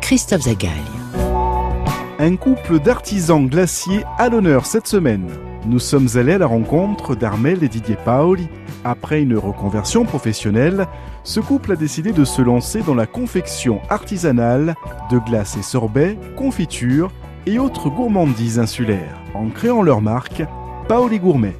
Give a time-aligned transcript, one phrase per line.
[0.00, 0.82] Christophe Zagalia.
[2.18, 5.28] Un couple d'artisans glaciers à l'honneur cette semaine.
[5.64, 8.48] Nous sommes allés à la rencontre d'Armel et Didier Paoli.
[8.82, 10.88] Après une reconversion professionnelle,
[11.22, 14.74] ce couple a décidé de se lancer dans la confection artisanale
[15.08, 17.12] de glaces et sorbets, confitures
[17.46, 20.42] et autres gourmandises insulaires, en créant leur marque
[20.88, 21.56] Paoli Gourmet.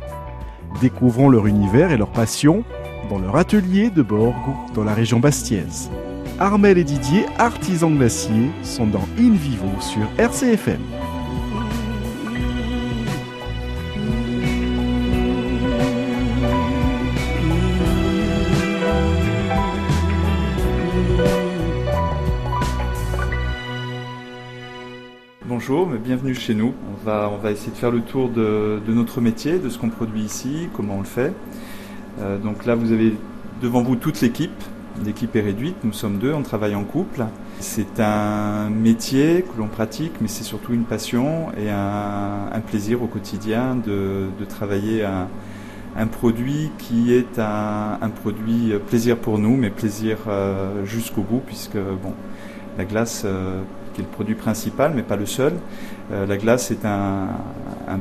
[0.81, 2.65] Découvrons leur univers et leur passion
[3.09, 5.91] dans leur atelier de Borgo, dans la région bastiaise.
[6.41, 10.79] Armel et Didier, artisans glaciers, sont dans In Vivo sur RCFM.
[25.45, 26.73] Bonjour, bienvenue chez nous.
[26.89, 30.23] On va, essayer de faire le tour de, de notre métier, de ce qu'on produit
[30.23, 31.33] ici, comment on le fait.
[32.21, 33.17] Euh, donc là, vous avez
[33.61, 34.53] devant vous toute l'équipe.
[35.05, 37.25] L'équipe est réduite, nous sommes deux, on travaille en couple.
[37.61, 43.07] C'est un métier que l'on pratique, mais c'est surtout une passion et un, plaisir au
[43.07, 50.85] quotidien de, travailler un, produit qui est un, produit plaisir pour nous, mais plaisir euh,
[50.85, 52.15] jusqu'au bout, puisque bon,
[52.77, 53.61] la glace, euh,
[53.95, 55.55] qui est le produit principal, mais pas le seul,
[56.13, 57.29] euh, la glace est un,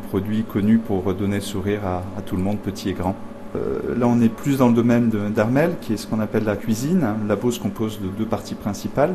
[0.10, 3.16] produit connu pour donner le sourire à tout le monde, petit et grand.
[3.58, 6.56] Euh, là, on est plus dans le domaine d'Armel, qui est ce qu'on appelle la
[6.56, 7.06] cuisine.
[7.28, 9.14] La peau se compose de deux parties principales.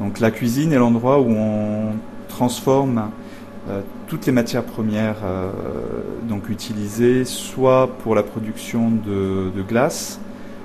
[0.00, 1.92] Donc, la cuisine est l'endroit où on
[2.28, 3.10] transforme
[3.68, 5.50] euh, toutes les matières premières euh,
[6.28, 10.20] donc utilisées, soit pour la production de, glace,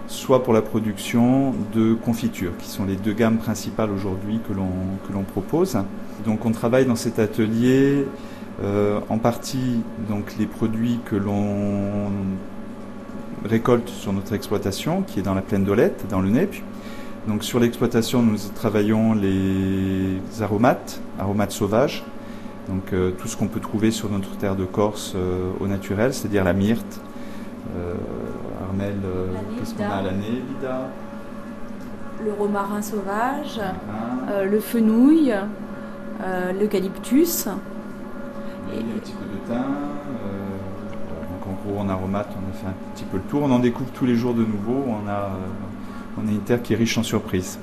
[0.07, 5.23] soit pour la production de confitures, qui sont les deux gammes principales aujourd'hui que l'on
[5.23, 5.77] propose.
[6.25, 8.05] Donc, on travaille dans cet atelier
[9.09, 12.11] en partie donc les produits que l'on
[13.45, 16.55] récolte sur notre exploitation, qui est dans la plaine d'Olette, dans le Nep.
[17.27, 22.03] Donc sur l'exploitation, nous travaillons les aromates, aromates sauvages,
[22.67, 26.13] donc euh, tout ce qu'on peut trouver sur notre terre de Corse euh, au naturel,
[26.13, 26.99] c'est-à-dire la myrte,
[27.77, 27.93] euh,
[28.67, 29.27] Armel, euh,
[29.59, 29.87] qu'est-ce qu'on a?
[29.87, 30.89] À l'année, Lida
[32.25, 34.43] Le romarin sauvage, ah.
[34.43, 35.33] le fenouil,
[36.59, 37.47] l'eucalyptus.
[38.73, 40.00] Et un petit peu de thym
[41.77, 43.41] en aromate, on a fait un petit peu le tour.
[43.43, 44.85] On en découvre tous les jours de nouveau.
[44.87, 47.59] On a, euh, on a une terre qui est riche en surprises.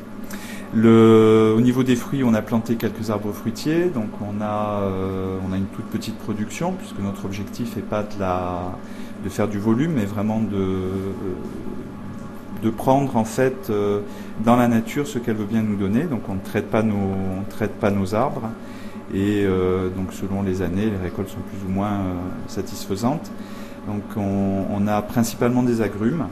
[0.75, 5.65] Au niveau des fruits, on a planté quelques arbres fruitiers, donc on a, euh, une
[5.67, 10.41] toute petite production, puisque notre objectif n'est pas de, de faire du volume, mais vraiment
[10.41, 10.91] de,
[12.77, 14.01] prendre en fait euh,
[14.45, 16.03] dans la nature ce qu'elle veut bien nous donner.
[16.03, 18.51] Donc on ne traite pas nos, arbres,
[19.15, 19.47] et
[19.97, 22.01] donc selon les années, les récoltes sont plus ou moins
[22.47, 23.31] satisfaisantes.
[23.89, 26.27] Donc on, a principalement des agrumes,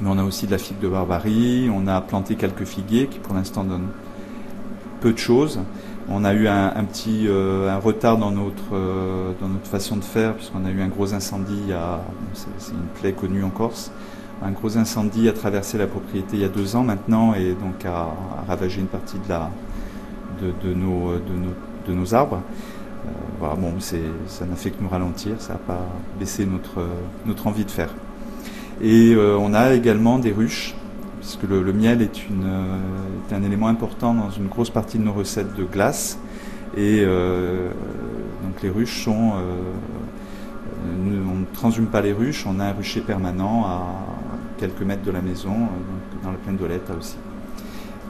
[0.00, 3.18] mais on a aussi de la figue de Barbarie, on a planté quelques figuiers qui
[3.18, 3.88] pour l'instant donnent
[5.00, 5.58] peu de choses.
[6.08, 10.34] On a eu un, petit euh, retard dans notre, euh, dans notre façon de faire,
[10.34, 11.72] puisqu'on a eu un gros incendie,
[12.32, 13.90] c'est une plaie connue en Corse,
[14.40, 17.84] un gros incendie a traversé la propriété il y a deux ans maintenant et donc
[17.84, 18.08] a,
[18.46, 19.16] ravagé une partie
[20.38, 22.40] de nos arbres.
[23.38, 25.86] Voilà, bon, ça n'a fait que nous ralentir, ça n'a pas
[26.18, 26.86] baissé notre,
[27.26, 27.90] notre envie de faire.
[28.80, 30.74] Et euh, on a également des ruches,
[31.20, 32.78] puisque le, le miel est, une, euh,
[33.30, 36.18] est, un élément important dans une grosse partie de nos recettes de glace.
[36.76, 37.68] Et euh,
[38.42, 39.32] donc les ruches sont...
[40.84, 43.82] on ne transhume pas les ruches, on a un rucher permanent à
[44.58, 45.68] quelques mètres de la maison,
[46.24, 47.16] dans la plaine d'Olette aussi.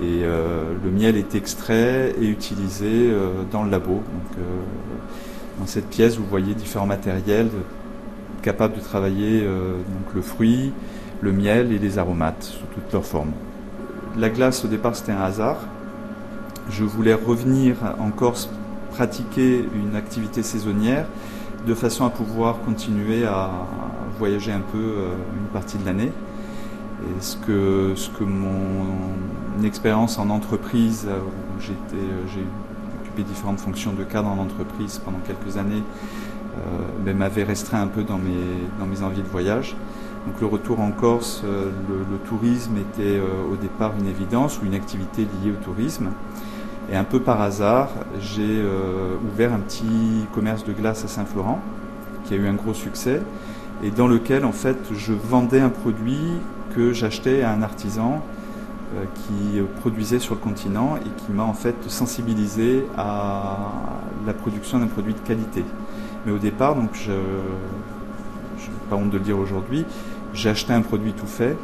[0.01, 3.95] Et euh, le miel est extrait et utilisé euh, dans le labo.
[3.95, 4.43] Donc, euh,
[5.61, 7.51] dans cette pièce, vous voyez différents matériels
[8.41, 10.73] capables de travailler donc le fruit,
[11.21, 13.31] le miel et les aromates sous toutes leurs formes.
[14.19, 15.59] La glace, au départ, c'était un hasard.
[16.69, 18.51] Je voulais revenir en Corse
[18.91, 21.07] pratiquer une activité saisonnière
[21.65, 23.51] de façon à pouvoir continuer à
[24.19, 24.95] voyager un peu
[25.39, 26.11] une partie de l'année.
[27.03, 31.75] Et ce que, ce que mon expérience en entreprise, où j'ai
[33.03, 36.61] occupé différentes fonctions de cadre en entreprise pendant quelques années, euh,
[37.05, 39.75] ben, m'avait restreint un peu dans mes, dans mes envies de voyage.
[40.27, 44.67] Donc le retour en Corse, euh, le, tourisme était euh, au départ une évidence ou
[44.67, 46.11] une activité liée au tourisme.
[46.91, 47.89] Et un peu par hasard,
[48.21, 51.61] j'ai euh, ouvert un petit commerce de glace à Saint-Florent,
[52.25, 53.21] qui a eu un gros succès,
[53.83, 56.39] et dans lequel en fait je vendais un produit
[56.75, 58.23] que j'achetais à un artisan
[58.95, 63.57] euh, qui produisait sur le continent et qui m'a en fait sensibilisé à
[64.27, 65.65] la production d'un produit de qualité.
[66.27, 67.19] Mais au départ, donc je n'ai
[68.91, 69.85] pas honte de le dire aujourd'hui,
[70.45, 71.57] acheté un produit tout fait,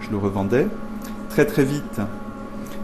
[0.00, 0.68] je le revendais.
[1.30, 2.00] Très très vite,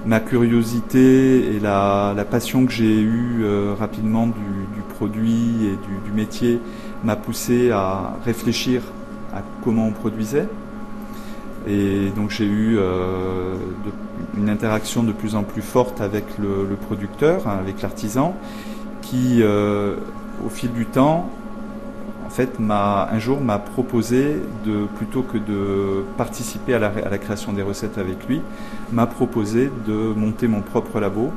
[0.07, 4.35] ma curiosité et la, passion que j'ai eue euh, rapidement du,
[4.97, 6.61] produit et du, métier
[7.05, 8.83] m'a poussé à réfléchir
[9.33, 10.49] à comment on produisait.
[11.69, 13.55] Et donc j'ai eu euh,
[14.37, 18.35] une interaction de plus en plus forte avec le, producteur, hein, avec l'artisan,
[19.03, 19.97] qui euh,
[20.45, 21.31] au fil du temps
[22.27, 27.63] en fait, un jour m'a proposé de, plutôt que de participer à la, création des
[27.63, 28.41] recettes avec lui,
[28.93, 31.33] m'a proposé de monter mon propre labo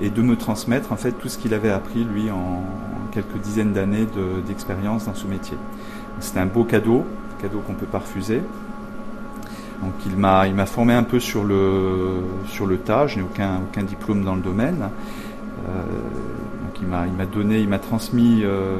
[0.00, 2.62] et de me transmettre en fait tout ce qu'il avait appris lui en,
[3.10, 4.06] quelques dizaines d'années
[4.46, 5.56] d'expérience dans ce métier.
[6.20, 7.04] C'était un beau cadeau,
[7.42, 8.40] cadeau qu'on peut pas refuser.
[9.82, 13.06] Donc il m'a il m'a formé un peu sur le sur le tas.
[13.06, 14.88] Je n'ai aucun aucun diplôme dans le domaine.
[15.68, 15.82] Euh,
[16.64, 18.78] donc il m'a il m'a donné il m'a transmis euh,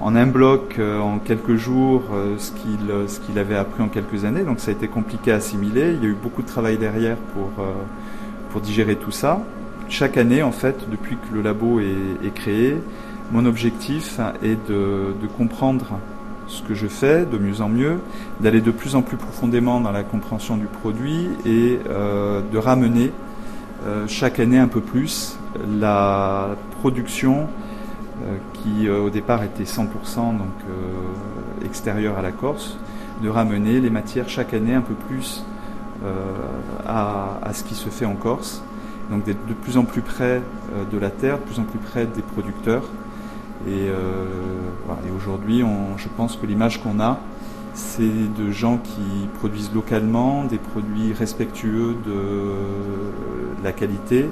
[0.00, 2.02] en un bloc, euh, en quelques jours,
[2.38, 4.42] ce qu'il ce qu'il avait appris en quelques années.
[4.42, 5.94] Donc ça a été compliqué à assimiler.
[5.94, 7.50] Il y a eu beaucoup de travail derrière pour
[8.50, 9.40] pour digérer tout ça.
[9.88, 12.76] Chaque année, en fait, depuis que le labo est, créé,
[13.32, 15.98] mon objectif est de, de, comprendre
[16.48, 17.98] ce que je fais de mieux en mieux,
[18.40, 23.12] d'aller de plus en plus profondément dans la compréhension du produit et de ramener
[24.06, 25.38] chaque année un peu plus
[25.78, 27.48] la production
[28.24, 29.84] euh, qui euh, au départ était 100%
[30.36, 32.76] donc euh, extérieur à la Corse,
[33.22, 35.44] de ramener les matières chaque année un peu plus
[36.86, 38.62] à, ce qui se fait en Corse,
[39.10, 40.40] donc d'être de plus en plus près
[40.92, 42.84] de la terre, de plus en plus près des producteurs.
[43.66, 43.90] Et,
[45.16, 45.64] aujourd'hui,
[45.96, 47.18] je pense que l'image qu'on a,
[47.74, 54.30] c'est de gens qui produisent localement, des produits respectueux de la qualité,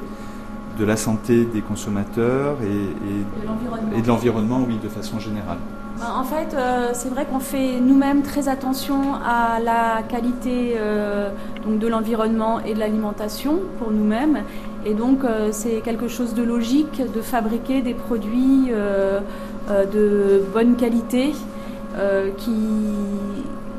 [0.78, 5.58] de la santé des consommateurs et, de l'environnement, oui, de façon générale.
[5.98, 11.30] Ben, en fait, euh, c'est vrai qu'on fait nous-mêmes très attention à la qualité euh,
[11.64, 14.42] donc de l'environnement et de l'alimentation pour nous-mêmes.
[14.86, 18.70] Et donc, euh, c'est quelque chose de logique de fabriquer des produits
[19.92, 21.32] de bonne qualité
[22.38, 22.52] qui,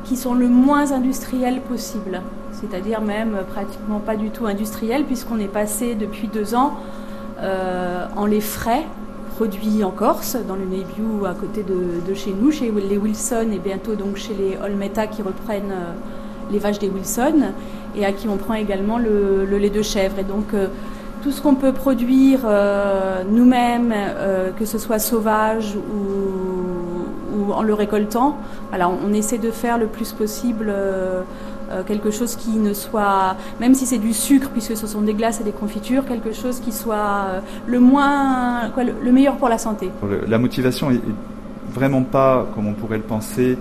[0.03, 2.21] qui sont le moins industriels possible
[2.59, 6.73] c'est-à-dire même pratiquement pas du tout industriel, puisqu'on est passé depuis deux ans
[7.41, 8.83] euh, en les frais
[9.35, 13.59] produits en Corse, dans le Nebiu à côté de, chez nous, chez les Wilson et
[13.59, 15.93] bientôt donc chez les Olmeta qui reprennent euh,
[16.51, 17.53] les vaches des Wilson
[17.95, 20.17] et à qui on prend également le, lait de chèvre.
[20.17, 20.67] Et donc euh,
[21.23, 22.39] tout ce qu'on peut produire
[23.29, 23.93] nous-mêmes,
[24.57, 28.37] que ce soit sauvage ou, en le récoltant,
[28.69, 30.73] voilà, on, essaie de faire le plus possible
[31.69, 35.13] euh, quelque chose qui ne soit, même si c'est du sucre, puisque ce sont des
[35.13, 36.95] glaces et des confitures, quelque chose qui soit
[37.27, 39.91] euh, le moins, quoi, le, meilleur pour la santé.
[40.27, 41.01] La motivation est
[41.73, 43.57] vraiment pas, comme on pourrait le penser,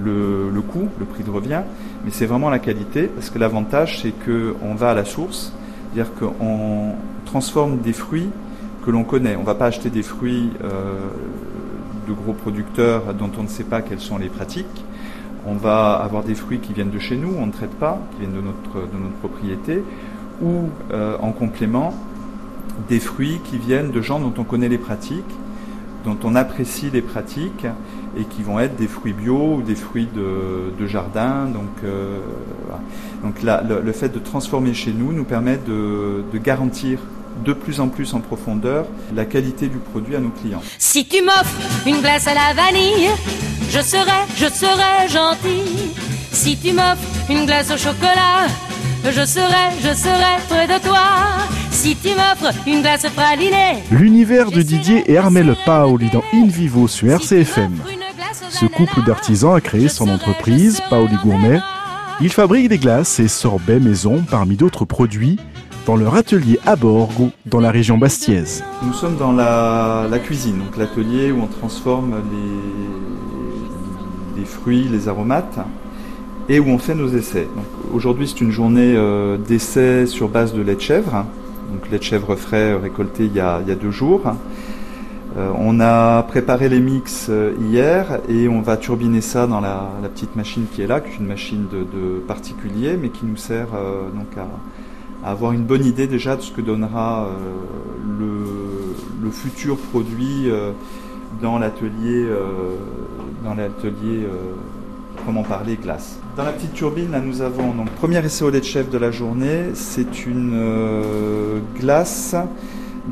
[0.00, 1.62] le, le coût, le prix de revient,
[2.04, 5.52] mais c'est vraiment la qualité, parce que l'avantage c'est qu'on va à la source,
[5.94, 6.94] c'est-à-dire qu'on
[7.24, 8.30] transforme des fruits
[8.84, 9.36] que l'on connaît.
[9.36, 11.08] On ne va pas acheter des fruits euh,
[12.06, 14.84] de gros producteurs dont on ne sait pas quelles sont les pratiques
[15.48, 18.20] on va avoir des fruits qui viennent de chez nous, on ne traite pas, qui
[18.20, 18.88] viennent de notre,
[19.20, 19.82] propriété,
[20.42, 21.94] ou euh, en complément,
[22.88, 25.24] des fruits qui viennent de gens dont on connaît les pratiques,
[26.04, 27.66] dont on apprécie les pratiques,
[28.18, 31.46] et qui vont être des fruits bio ou des fruits de, jardin.
[31.46, 32.18] Donc, euh,
[33.22, 36.98] donc là, le, fait de transformer chez nous nous permet de, de garantir
[37.44, 40.62] de plus en plus en profondeur la qualité du produit à nos clients.
[40.78, 43.10] Si tu m'offres une glace à la vanille,
[43.70, 45.92] je serai, je serai gentil.
[46.32, 48.48] Si tu m'offres une glace au chocolat,
[49.04, 50.98] je serai, je serai près de toi.
[51.70, 53.82] Si tu m'offres une glace pralinée.
[53.90, 57.78] L'univers de Didier et Armel Paoli dans In Vivo sur RCFM.
[58.60, 61.60] Ce couple d'artisans a créé son entreprise, Paoli Gourmet.
[62.20, 65.38] Il fabrique des glaces et sorbets maison parmi d'autres produits
[65.86, 68.64] dans leur atelier à Borgo, dans la région bastiaise.
[68.82, 72.16] Nous sommes dans la, cuisine, donc l'atelier où on transforme
[74.36, 75.60] les, fruits, les aromates,
[76.48, 77.46] et où on fait nos essais.
[77.94, 81.26] Aujourd'hui, c'est une journée euh, d'essais sur base de lait de chèvre,
[81.72, 84.22] donc lait de chèvre frais récolté il y a, deux jours.
[85.38, 89.88] Euh, on a préparé les mix euh, hier et on va turbiner ça dans la,
[90.14, 93.68] petite machine qui est là, qui est une machine de, particulier, mais qui nous sert
[94.14, 94.48] donc à,
[95.24, 98.34] avoir une bonne idée déjà de ce que donnera euh,
[99.22, 100.72] le, futur produit euh,
[101.42, 102.76] dans l'atelier euh,
[103.44, 104.26] dans l'atelier
[105.26, 106.18] comment parler glace.
[106.36, 108.96] Dans la petite turbine, là, nous avons donc premier essai au lait de chef de
[108.96, 109.70] la journée.
[109.74, 112.34] C'est une glace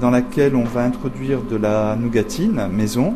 [0.01, 3.15] dans laquelle on va introduire de la nougatine maison.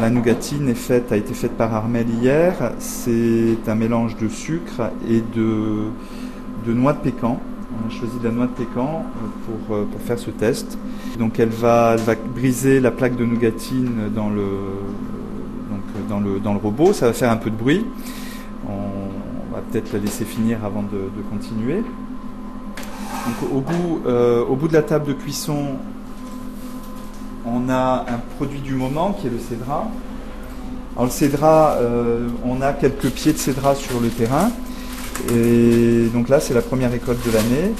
[0.00, 2.72] la nougatine a été faite par Armel hier.
[2.78, 7.40] C'est un mélange de sucre et de, noix de pécan
[7.72, 9.04] On a choisi de la noix de pécan
[9.46, 10.78] pour, pour faire ce test.
[11.18, 11.96] Donc elle va,
[12.34, 14.46] briser la plaque de nougatine dans le,
[15.70, 16.92] donc dans, le, robot.
[16.92, 17.84] Ça va faire un peu de bruit.
[18.66, 21.82] On va peut-être la laisser finir avant de continuer.
[23.26, 25.76] Donc, au, bout, euh, au bout de la table de cuisson,
[27.46, 29.88] on a un produit du moment qui est le cédra.
[30.94, 34.50] Alors le cédra, euh, on a quelques pieds de cédra sur le terrain.
[35.34, 37.72] Et donc là, c'est la première récolte de l'année.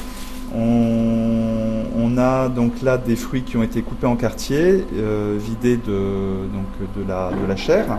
[0.56, 7.08] On, a donc là des fruits qui ont été coupés en quartiers, euh, vidés de,
[7.08, 7.98] la, chair,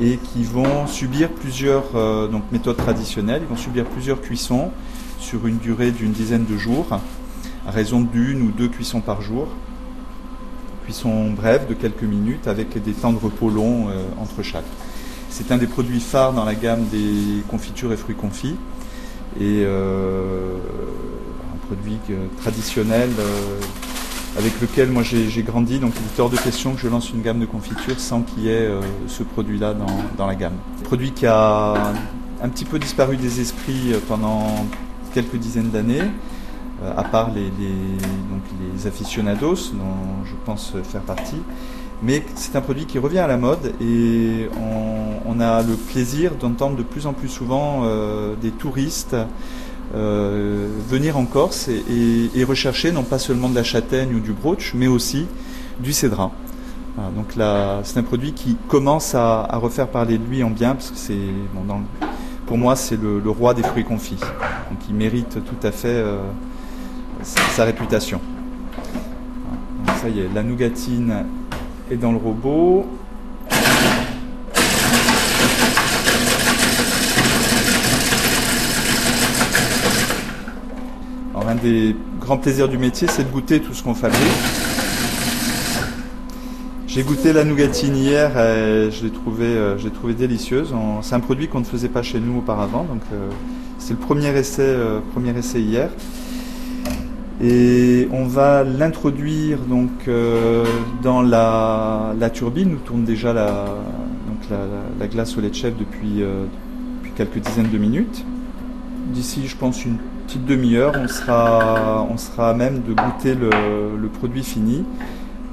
[0.00, 1.84] et qui vont subir plusieurs
[2.50, 3.42] méthodes traditionnelles.
[3.44, 4.72] Ils vont subir plusieurs cuissons
[5.18, 6.88] sur une durée d'une dizaine de jours,
[7.66, 9.48] à raison d'une ou deux cuissons par jour
[10.86, 14.64] cuisson brève de quelques minutes avec des temps de repos longs euh, entre chaque.
[15.28, 18.56] C'est un des produits phares dans la gamme des confitures et fruits confits
[19.38, 20.56] et euh,
[21.52, 21.98] un produit
[22.40, 23.60] traditionnel euh,
[24.38, 25.80] avec lequel moi j'ai grandi.
[25.80, 28.44] Donc il est hors de question que je lance une gamme de confitures sans qu'il
[28.44, 28.70] y ait
[29.08, 30.56] ce produit-là dans, dans, la gamme.
[30.84, 31.74] Produit qui a
[32.42, 34.66] un petit peu disparu des esprits pendant
[35.16, 36.02] quelques dizaines d'années.
[36.82, 38.42] Euh, à part les, donc
[38.74, 41.40] les aficionados, dont je pense faire partie.
[42.02, 44.50] Mais c'est un produit qui revient à la mode et
[45.26, 49.16] on, a le plaisir d'entendre de plus en plus souvent euh, des touristes
[49.94, 54.72] euh, venir en Corse et, rechercher non pas seulement de la châtaigne ou du brooch,
[54.74, 55.26] mais aussi
[55.80, 56.30] du cédra.
[57.14, 60.90] donc là, c'est un produit qui commence à, refaire parler de lui en bien, parce
[60.90, 61.64] que c'est, bon,
[62.46, 64.20] pour moi, c'est le, roi des fruits confits.
[64.70, 66.04] Donc il mérite tout à fait
[67.22, 68.20] sa réputation.
[70.00, 71.24] ça y est, la nougatine
[71.90, 72.86] est dans le robot.
[81.48, 84.65] Un des grands plaisirs du métier, c'est de goûter tout ce qu'on fabrique.
[86.96, 90.74] J'ai goûté la nougatine hier et je l'ai trouvé, euh, trouvé délicieuse.
[91.02, 93.28] C'est un produit qu'on ne faisait pas chez nous auparavant, donc euh,
[93.78, 95.90] c'est le premier essai, euh, premier essai hier.
[97.44, 99.90] Et on va l'introduire donc
[101.02, 103.66] dans la, turbine où tourne déjà la,
[104.26, 104.58] donc
[104.98, 106.24] la, glace au lait de chèvre depuis,
[107.14, 108.24] quelques dizaines de minutes.
[109.08, 114.08] D'ici, je pense, une petite demi-heure, on sera, on sera à même de goûter le
[114.08, 114.86] produit fini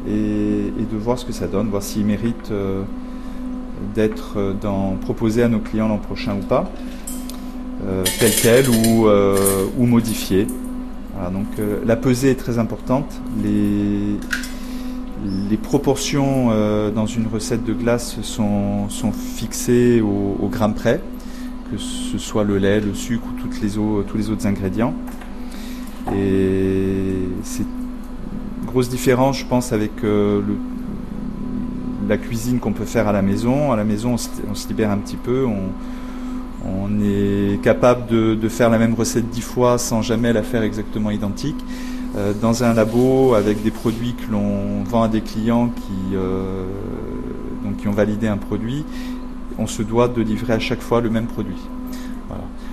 [0.08, 2.84] et, de voir ce que ça donne, voir s'il mérite euh,
[3.96, 4.56] d'être
[5.02, 6.70] proposé à nos clients l'an prochain ou pas,
[8.20, 10.48] tel quel ou, modifié
[11.32, 13.22] donc euh, la pesée est très importante.
[13.44, 14.20] Les,
[15.62, 21.00] proportions euh, dans une recette de glace sont, fixées au, gramme près,
[21.72, 24.94] que ce soit le lait, le sucre ou tous les autres ingrédients.
[28.74, 30.42] Grosse différence, je pense, avec euh,
[32.10, 33.72] la cuisine qu'on peut faire à la maison.
[33.72, 34.16] À la maison,
[34.50, 35.46] on se, libère un petit peu.
[35.46, 35.70] On,
[36.66, 41.12] on est capable de, faire la même recette dix fois sans jamais la faire exactement
[41.12, 41.64] identique.
[42.18, 46.66] Euh, dans un labo avec des produits que l'on vend à des clients qui, euh,
[47.64, 48.86] donc qui ont validé un produit,
[49.60, 51.62] on se doit de livrer à chaque fois le même produit.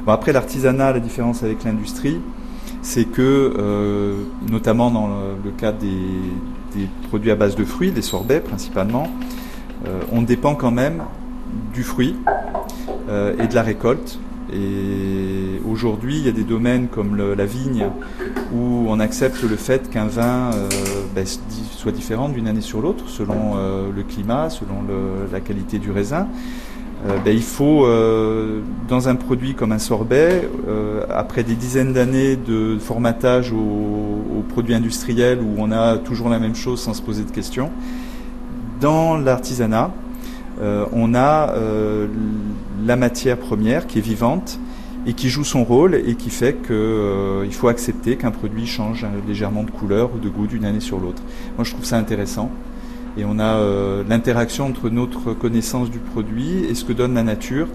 [0.06, 2.20] Bon, après l'artisanat, la différence avec l'industrie,
[2.82, 4.14] c'est que, euh,
[4.50, 9.08] notamment dans le, cas des, produits à base de fruits, des sorbets principalement,
[10.12, 11.02] on dépend quand même
[11.72, 12.16] du fruit
[13.08, 14.18] euh, et de la récolte.
[14.52, 17.86] Et aujourd'hui, il y a des domaines comme la vigne
[18.52, 20.68] où on accepte le fait qu'un vin euh,
[21.14, 24.84] ben, soit différent d'une année sur l'autre selon euh, le climat, selon
[25.30, 26.26] la qualité du raisin.
[27.24, 27.86] Ben, il faut,
[28.88, 30.48] dans un produit comme un sorbet,
[31.08, 36.54] après des dizaines d'années de formatage aux, produits industriels où on a toujours la même
[36.54, 37.70] chose sans se poser de questions,
[38.80, 39.92] dans l'artisanat,
[40.60, 42.06] euh, on a euh,
[42.84, 44.58] la matière première qui est vivante
[45.06, 49.06] et qui joue son rôle et qui fait qu'il euh, faut accepter qu'un produit change
[49.26, 51.22] légèrement de couleur ou de goût d'une année sur l'autre.
[51.56, 52.50] Moi, je trouve ça intéressant.
[53.20, 53.60] Et on a
[54.08, 57.68] l'interaction entre notre connaissance du produit et ce que donne la nature,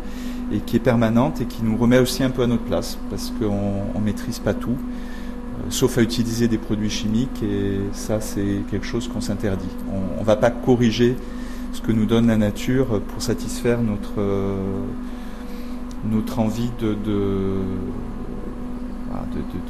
[0.51, 3.31] et qui est permanente et qui nous remet aussi un peu à notre place, parce
[3.37, 4.77] qu'on ne maîtrise pas tout,
[5.69, 9.69] sauf à utiliser des produits chimiques, et ça, c'est quelque chose qu'on s'interdit.
[10.17, 11.15] On ne va pas corriger
[11.73, 14.57] ce que nous donne la nature pour satisfaire notre, euh,
[16.37, 17.57] envie de, de,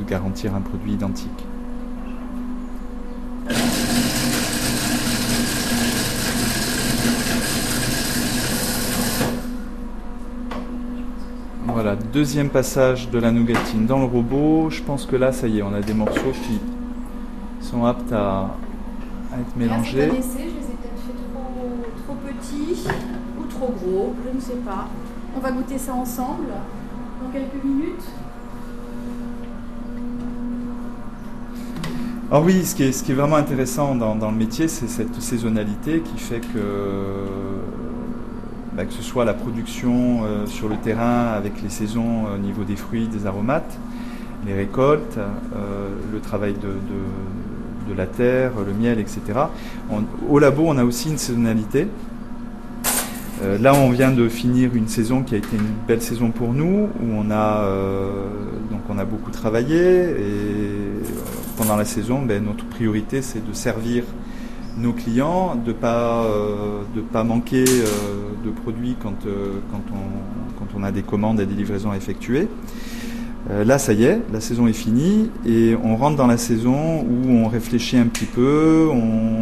[0.08, 1.46] garantir un produit identique.
[11.86, 14.72] Voilà, deuxième passage de la nougatine dans le robot.
[14.72, 16.60] Je pense que là, ça y est, on a des morceaux qui
[17.62, 18.56] sont aptes à,
[19.40, 19.92] être mélangés.
[19.92, 22.88] je les ai peut-être fait trop, trop petits
[23.40, 24.88] ou trop gros, je ne sais pas.
[25.38, 26.48] On va goûter ça ensemble
[27.22, 28.10] dans quelques minutes.
[32.32, 35.22] Alors oui, ce qui est, ce qui est vraiment intéressant dans, le métier, c'est cette
[35.22, 36.50] saisonnalité qui fait que,
[38.76, 42.64] bah, que ce soit la production euh, sur le terrain avec les saisons au niveau
[42.64, 43.78] des fruits, des aromates,
[44.46, 49.22] les récoltes, euh, le travail de, la terre, le miel, etc.
[50.30, 51.88] au labo, on a aussi une saisonnalité.
[53.44, 56.52] Euh, là, on vient de finir une saison qui a été une belle saison pour
[56.52, 57.66] nous, où on a,
[58.70, 60.76] donc on a beaucoup travaillé et
[61.56, 64.04] pendant la saison, ben, notre priorité c'est de servir
[64.78, 67.86] nos clients, de pas, euh, pas manquer euh,
[68.44, 71.98] de produits quand, euh, quand, on, quand on a des commandes et des livraisons à
[71.98, 72.48] effectuer.
[73.50, 77.30] là, ça y est, la saison est finie et on rentre dans la saison où
[77.30, 78.90] on réfléchit un petit peu,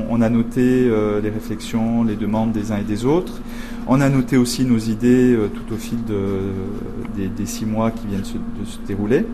[0.10, 0.90] on, a noté
[1.24, 3.42] les réflexions, les demandes des uns et des autres.
[3.88, 8.22] On a noté aussi nos idées tout au fil de, des, six mois qui viennent
[8.22, 9.26] de se dérouler,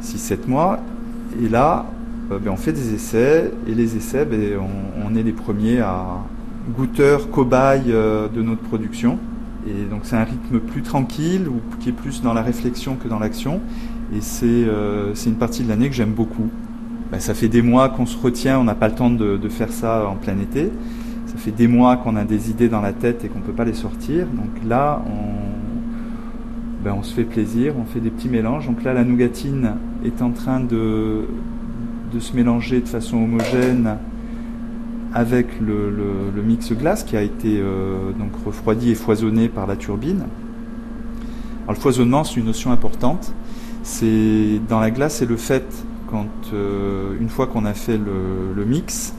[0.00, 0.78] six, sept mois.
[1.42, 1.86] Et là,
[2.28, 4.58] ben, on fait des essais et les essais, ben,
[5.04, 6.18] on, est les premiers à
[6.76, 9.18] goûteurs, cobayes euh, de notre production.
[9.66, 11.48] Et donc c'est un rythme plus tranquille
[11.80, 13.60] qui est plus dans la réflexion que dans l'action.
[14.14, 16.50] Et c'est euh, une partie de l'année que j'aime beaucoup.
[17.10, 19.72] Ben, ça fait des mois qu'on se retient, on n'a pas le temps de, faire
[19.72, 20.70] ça en plein été.
[21.26, 23.52] Ça fait des mois qu'on a des idées dans la tête et qu'on ne peut
[23.52, 24.26] pas les sortir.
[24.26, 28.66] Donc là, on, on se fait plaisir, on fait des petits mélanges.
[28.66, 31.24] Donc là, la nougatine est en train de,
[32.12, 33.98] de se mélanger de façon homogène
[35.14, 40.24] avec le, mix glace qui a été euh, donc refroidi et foisonné par la turbine.
[41.64, 43.32] Alors, le foisonnement, c'est une notion importante.
[43.82, 45.64] C'est dans la glace, c'est le fait
[46.10, 49.14] quand euh, une fois qu'on a fait le, mix,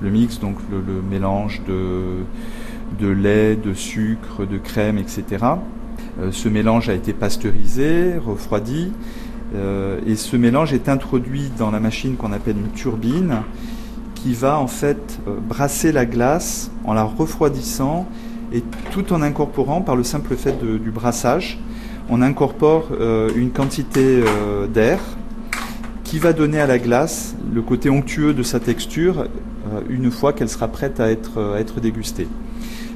[0.00, 5.24] le mix donc le, mélange de, lait, de sucre, de crème, etc.
[6.20, 8.92] Euh, ce mélange a été pasteurisé, refroidi,
[9.54, 13.42] et ce mélange est introduit dans la machine qu'on appelle une turbine
[14.22, 18.06] qui va en fait euh, brasser la glace en la refroidissant
[18.52, 21.58] et tout en incorporant par le simple fait du brassage,
[22.08, 24.22] on incorpore euh, une quantité
[24.72, 24.98] d'air
[26.02, 29.26] qui va donner à la glace le côté onctueux de sa texture
[29.90, 32.26] une fois qu'elle sera prête à être dégustée.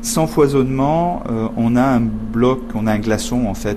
[0.01, 1.23] Sans foisonnement,
[1.59, 3.77] on a un bloc, on a un glaçon en fait.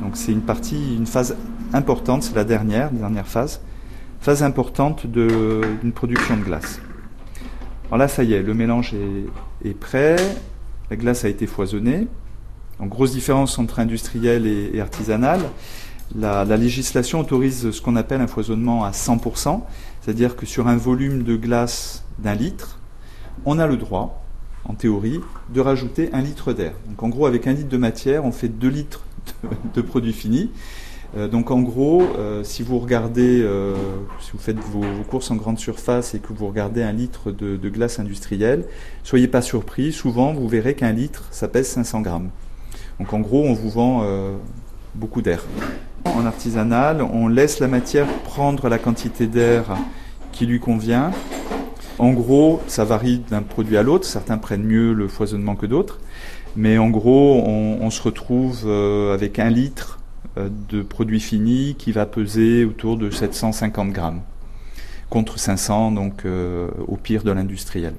[0.00, 1.36] Donc c'est une partie, une phase
[1.72, 3.60] importante, c'est la dernière, dernière phase,
[4.20, 6.80] phase importante d'une production de glace.
[7.86, 8.94] Alors là, ça y est, le mélange
[9.64, 10.16] est, prêt,
[10.90, 12.06] la glace a été foisonnée.
[12.80, 15.40] Grosse différence entre industriel et, artisanal.
[16.16, 19.62] La, législation autorise ce qu'on appelle un foisonnement à 100%,
[20.00, 22.78] c'est-à-dire que sur un volume de glace d'un litre,
[23.44, 24.24] on a le droit,
[24.64, 25.20] en théorie,
[25.52, 26.72] de rajouter un litre d'air.
[26.88, 29.04] Donc en gros, avec un litre de matière, on fait 2 litres
[29.42, 30.50] de, de produit fini.
[31.16, 33.74] Euh, donc en gros, euh, si vous regardez, euh,
[34.20, 37.68] si vous faites vos, courses en grande surface et que vous regardez un litre de,
[37.68, 38.64] glace industrielle,
[39.02, 42.30] soyez pas surpris, souvent vous verrez qu'un litre, ça pèse 500 grammes.
[42.98, 44.04] Donc en gros, on vous vend
[44.94, 45.44] beaucoup d'air.
[46.04, 49.76] En artisanal, on laisse la matière prendre la quantité d'air
[50.32, 51.10] qui lui convient.
[51.98, 55.98] En gros, ça varie d'un produit à l'autre, certains prennent mieux le foisonnement que d'autres,
[56.56, 58.68] mais en gros, on se retrouve
[59.12, 59.99] avec un litre
[60.36, 64.20] de produit fini qui va peser autour de 750 grammes
[65.08, 67.94] contre 500 donc euh, au pire de l'industriel.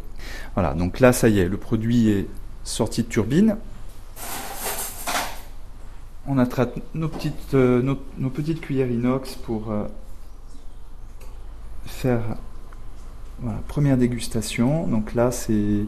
[0.55, 2.27] Voilà, donc là ça y est, le produit est
[2.63, 3.57] sorti de turbine.
[6.27, 9.73] On attrape nos petites, euh, nos, petites cuillères inox pour
[11.85, 12.21] faire
[13.43, 14.87] la première dégustation.
[14.87, 15.85] Donc là c'est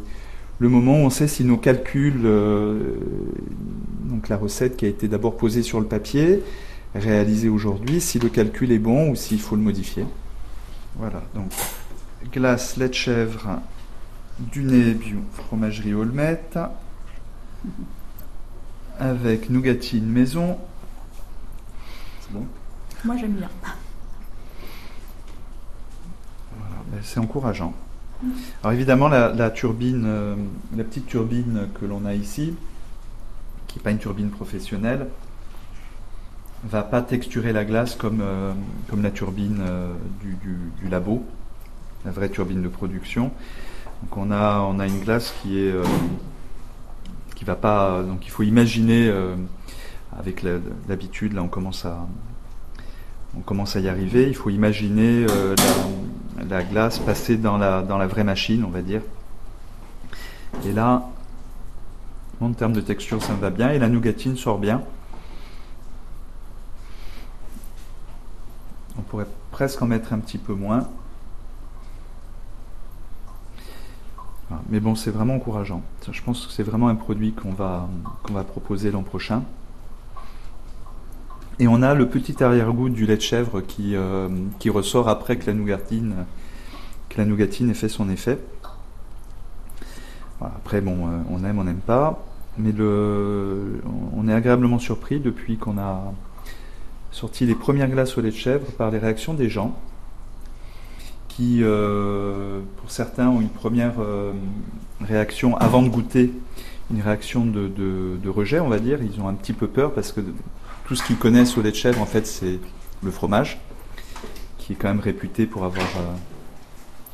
[0.59, 2.95] le moment où on sait si nos calculs, euh,
[4.05, 6.41] donc la recette qui a été d'abord posée sur le papier,
[6.95, 10.05] réalisée aujourd'hui, si le calcul est bon ou s'il faut le modifier.
[10.95, 11.51] Voilà, donc
[12.31, 13.59] glace, lait de chèvre,
[14.39, 16.59] du nez bio, fromagerie Olmette,
[18.99, 20.57] avec nougatine maison.
[22.21, 22.45] C'est bon?
[23.03, 23.49] Moi j'aime bien.
[26.57, 27.73] Voilà, ben, c'est encourageant.
[28.61, 29.49] Alors évidemment, euh, la
[30.83, 32.53] petite turbine que l'on a ici,
[33.67, 35.07] qui n'est pas une turbine professionnelle,
[36.65, 38.53] va pas texturer la glace comme, euh,
[38.89, 41.25] comme la turbine euh, du, labo,
[42.05, 43.31] la vraie turbine de production.
[44.03, 45.73] Donc on a, on a une glace qui est
[47.35, 48.03] qui va pas.
[48.03, 49.09] Donc il faut imaginer
[50.17, 50.43] avec
[50.89, 52.05] l'habitude, là on commence à,
[53.37, 54.27] on commence à y arriver.
[54.27, 55.25] Il faut imaginer
[56.49, 59.01] la, glace passer dans la, dans la vraie machine, on va dire.
[60.65, 61.09] Et là,
[62.41, 64.81] en termes de texture, ça va bien et la nougatine sort bien.
[68.97, 70.87] On pourrait presque en mettre un petit peu moins.
[74.69, 75.81] Mais bon, c'est vraiment encourageant.
[76.11, 77.87] Je pense que c'est vraiment un produit qu'on va,
[78.21, 79.43] qu'on va proposer l'an prochain.
[81.59, 85.37] Et on a le petit arrière-goût du lait de chèvre qui, euh, qui ressort après
[85.37, 86.25] que la nougatine,
[87.09, 88.39] que la nougatine ait fait son effet.
[90.41, 92.25] après, bon, euh, on aime, on n'aime pas.
[92.57, 93.81] Mais le,
[94.15, 96.13] on est agréablement surpris depuis qu'on a
[97.11, 99.75] sorti les premières glaces au lait de chèvre par les réactions des gens
[101.27, 103.93] qui, euh, pour certains, ont une première
[105.01, 106.31] réaction avant de goûter,
[106.91, 108.99] une réaction de, de, rejet, on va dire.
[109.01, 110.21] Ils ont un petit peu peur parce que
[110.85, 112.59] tout ce qu'ils connaissent au lait de chèvre, en fait, c'est
[113.01, 113.59] le fromage,
[114.57, 116.13] qui est quand même réputé pour avoir euh,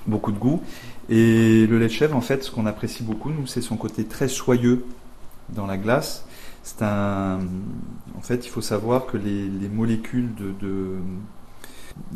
[0.08, 0.62] beaucoup de goût.
[1.10, 4.06] Et le lait de chèvre, en fait, ce qu'on apprécie beaucoup, nous, c'est son côté
[4.06, 4.86] très soyeux
[5.50, 6.26] dans la glace.
[6.64, 7.40] C'est un.
[8.18, 10.98] En fait, il faut savoir que les, molécules de,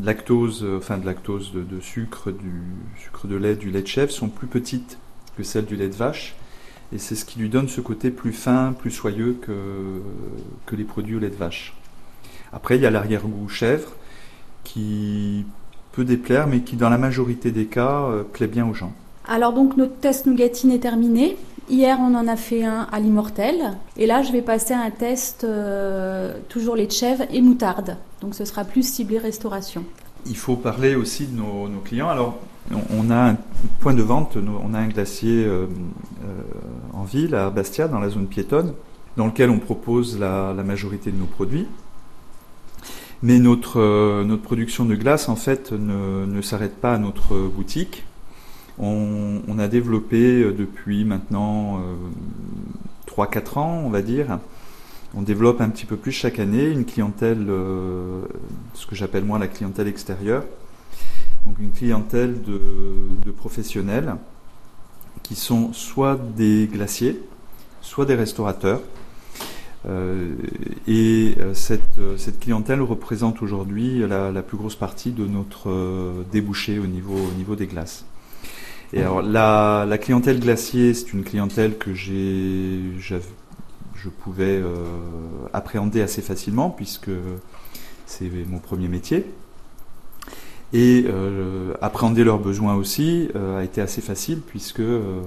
[0.02, 2.62] lactose, enfin de lactose, de, sucre, du
[2.98, 4.98] sucre de lait, du lait de chèvre sont plus petites
[5.38, 6.36] que celles du lait de vache.
[6.94, 10.02] Et c'est ce qui lui donne ce côté plus fin, plus soyeux que,
[10.68, 11.74] que les produits au lait de vache.
[12.52, 13.94] Après, il y a l'arrière-goût chèvre
[14.64, 15.46] qui
[15.92, 18.94] peut déplaire, mais qui dans la majorité des cas euh, plaît bien aux gens.
[19.28, 21.38] Alors donc notre test nougatine est terminé.
[21.70, 23.56] Hier, on en a fait un à l'immortel.
[23.96, 27.98] Et là, je vais passer à un test euh, toujours lait de chèvre et moutarde.
[28.22, 29.84] Donc ce sera plus ciblé restauration.
[30.26, 32.10] Il faut parler aussi de nos, nos clients.
[32.10, 32.38] Alors,
[32.72, 33.38] on a un
[33.82, 35.66] point de vente, on a un glacier euh,
[36.24, 36.42] euh,
[36.94, 38.74] en ville, à Bastia, dans la zone piétonne,
[39.18, 41.68] dans lequel on propose la, majorité de nos produits.
[43.22, 48.06] Mais notre, euh, notre production de glace, en fait, ne, s'arrête pas à notre boutique.
[48.80, 51.80] On, a développé depuis maintenant
[53.08, 54.40] 3-4 ans, on va dire,
[55.16, 57.46] on développe un petit peu plus chaque année une clientèle,
[58.74, 60.44] ce que j'appelle moi la clientèle extérieure,
[61.46, 64.16] donc une clientèle de, professionnels
[65.22, 67.22] qui sont soit des glaciers,
[67.82, 68.82] soit des restaurateurs.
[69.86, 70.36] Euh,
[70.88, 71.54] et euh,
[72.00, 77.38] euh, cette, clientèle représente aujourd'hui la, plus grosse partie de notre débouché au niveau, au
[77.38, 78.06] niveau des glaces.
[78.94, 84.62] Et alors la, clientèle glacier, c'est une clientèle que j'ai, je pouvais
[85.52, 87.12] appréhender assez facilement puisque
[88.06, 89.26] c'est mon premier métier.
[90.74, 95.22] Et euh, appréhender leurs besoins aussi euh, a été assez facile puisque euh,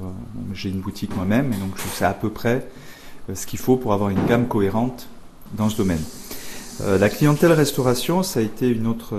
[0.53, 2.69] j'ai une boutique moi-même et donc je sais à peu près
[3.33, 5.09] ce qu'il faut pour avoir une gamme cohérente
[5.55, 6.03] dans ce domaine.
[6.81, 9.15] la clientèle restauration, ça a été une autre,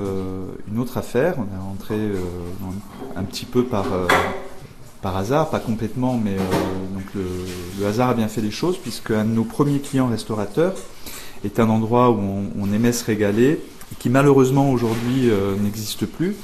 [0.72, 1.36] une autre affaire.
[1.38, 1.98] On est rentré
[3.18, 3.86] un petit peu par,
[5.02, 6.38] par hasard, pas complètement, mais
[6.94, 10.74] donc le, hasard a bien fait les choses puisque un de nos premiers clients restaurateurs
[11.44, 12.22] est un endroit où
[12.58, 13.60] on aimait se régaler
[14.00, 16.36] qui malheureusement aujourd'hui euh, n'existe plus,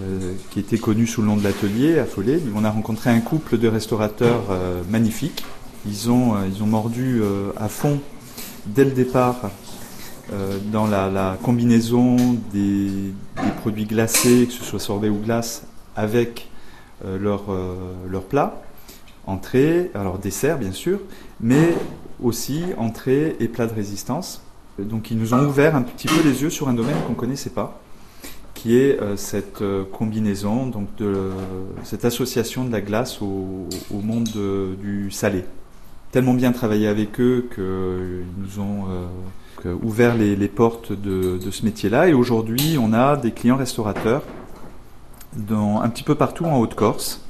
[0.00, 2.40] euh, qui était connu sous le nom de l'atelier Follet.
[2.54, 5.44] On a rencontré un couple de restaurateurs euh, magnifiques.
[5.86, 7.22] Ils ont, ils ont mordu
[7.56, 8.00] à fond
[8.66, 9.52] dès le départ
[10.72, 12.16] dans la, combinaison
[12.52, 12.90] des,
[13.60, 15.62] produits glacés, que ce soit sorbet ou glace,
[15.94, 16.50] avec
[17.04, 17.44] leur,
[18.10, 18.60] leur plat,
[19.28, 20.98] entrée, alors dessert bien sûr,
[21.40, 21.72] mais
[22.20, 24.42] aussi entrée et plat de résistance.
[24.78, 27.18] Donc ils nous ont ouvert un petit peu les yeux sur un domaine qu'on ne
[27.18, 27.80] connaissait pas,
[28.54, 31.30] qui est euh, cette euh, combinaison, donc de,
[31.82, 34.28] cette association de la glace au, monde
[34.80, 35.44] du salé.
[36.12, 37.64] Tellement bien travaillé avec eux qu'ils
[38.38, 38.84] nous ont
[39.64, 42.08] euh, ouvert les, portes de, ce métier-là.
[42.08, 44.22] Et aujourd'hui, on a des clients restaurateurs
[45.50, 47.22] un petit peu partout en Haute-Corse.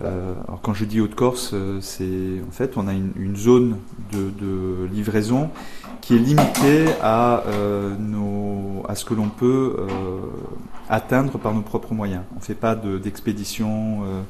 [0.00, 3.78] alors quand je dis Haute-Corse, c'est en fait on a une, zone
[4.12, 5.50] de livraison
[6.04, 7.94] qui est limité à, euh,
[8.86, 9.86] à ce que l'on peut euh,
[10.90, 12.24] atteindre par nos propres moyens.
[12.32, 14.20] On ne fait pas d'expédition euh,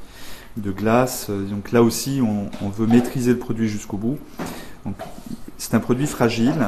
[0.56, 1.30] de, glace.
[1.30, 4.18] Donc là aussi, on, veut maîtriser le produit jusqu'au bout.
[5.58, 6.64] C'est un produit fragile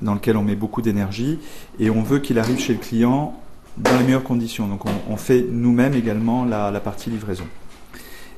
[0.00, 1.40] dans lequel on met beaucoup d'énergie
[1.80, 3.34] et on veut qu'il arrive chez le client
[3.76, 4.68] dans les meilleures conditions.
[4.68, 7.46] Donc on, fait nous-mêmes également la, partie livraison.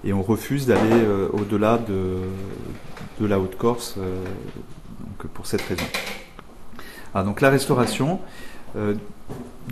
[0.02, 2.20] Et on refuse d'aller au-delà de,
[3.20, 3.98] de la Haute-Corse
[5.46, 5.84] cette raison.
[7.14, 8.20] Ah, donc la restauration,
[8.76, 8.94] euh,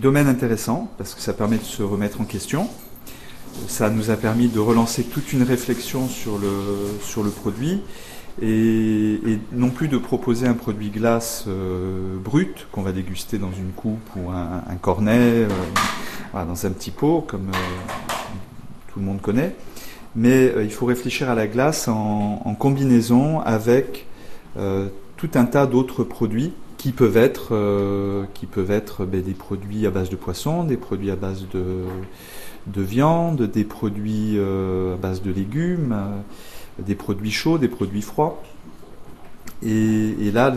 [0.00, 2.68] domaine intéressant parce que ça permet de se remettre en question.
[3.68, 6.48] Ça nous a permis de relancer toute une réflexion sur le,
[7.02, 7.82] sur le produit
[8.42, 13.70] et, non plus de proposer un produit glace euh, brut qu'on va déguster dans une
[13.70, 15.46] coupe ou un, cornet,
[16.32, 17.50] dans un petit pot comme
[18.92, 19.54] tout le monde connaît,
[20.16, 24.06] mais il faut réfléchir à la glace en, combinaison avec
[25.16, 27.56] tout un tas d'autres produits qui peuvent être,
[28.34, 31.64] qui peuvent être ben, des produits à base de poisson, des produits à base de,
[32.66, 35.94] de viande, des produits à base de légumes
[36.78, 38.42] des produits chauds, des produits froids.
[39.62, 40.54] Et, là,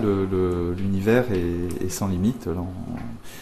[0.78, 2.50] l'univers est, sans limite.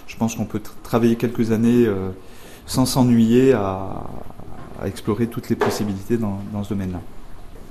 [0.06, 2.10] je pense qu'on peut travailler quelques années euh,
[2.68, 4.04] sans s'ennuyer à,
[4.86, 7.00] explorer toutes les possibilités dans, ce domaine-là.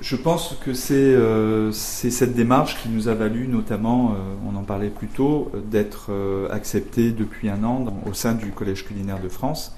[0.04, 4.62] Je pense que euh, c'est cette démarche qui nous a valu notamment, euh, on en
[4.62, 6.10] parlait plus tôt, d'être
[6.50, 9.74] accepté depuis un an au sein du Collège culinaire de France,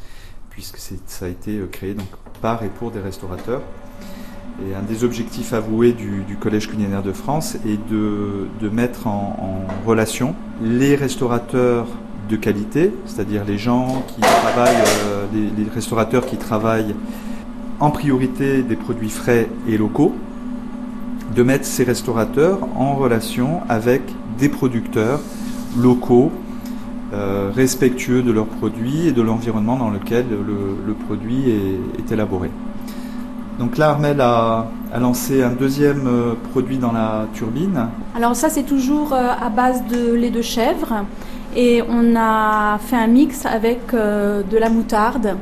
[0.51, 2.09] puisque ça a été créé donc,
[2.43, 3.63] par et pour des restaurateurs.
[4.69, 10.35] Et un des objectifs avoués du, Collège culinaire de France est de, mettre en, relation
[10.61, 11.87] les restaurateurs
[12.29, 14.75] de qualité, c'est-à-dire les gens qui travaillent,
[15.07, 16.97] euh, les, restaurateurs qui travaillent
[17.81, 20.15] en priorité des produits frais et locaux,
[21.35, 24.03] de mettre ces restaurateurs en relation avec
[24.39, 25.21] des producteurs
[25.79, 26.31] locaux,
[27.13, 31.45] euh, respectueux de leurs produits et de l'environnement dans lequel le, produit
[31.99, 32.51] est élaboré.
[33.59, 34.67] Donc là, Armel a,
[34.99, 37.89] lancé un deuxième euh, produit dans la turbine.
[38.15, 41.05] Alors ça, c'est toujours euh, à base de lait de chèvre.
[41.55, 45.37] Et on a fait un mix avec de la moutarde.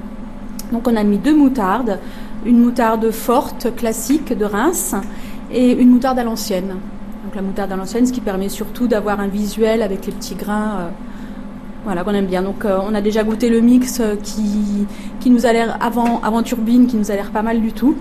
[0.71, 1.99] Donc on a mis deux moutardes.
[2.45, 4.95] Une moutarde forte, classique, de Reims,
[5.53, 6.77] et une moutarde à l'ancienne.
[7.25, 10.35] Donc la moutarde à l'ancienne, ce qui permet surtout d'avoir un visuel avec les petits
[10.35, 10.91] grains.
[11.85, 12.43] Voilà, qu'on aime bien.
[12.43, 14.87] Donc, on a déjà goûté le mix qui,
[15.21, 17.95] qui nous a l'air, avant, avant turbine, qui nous a l'air pas mal du tout.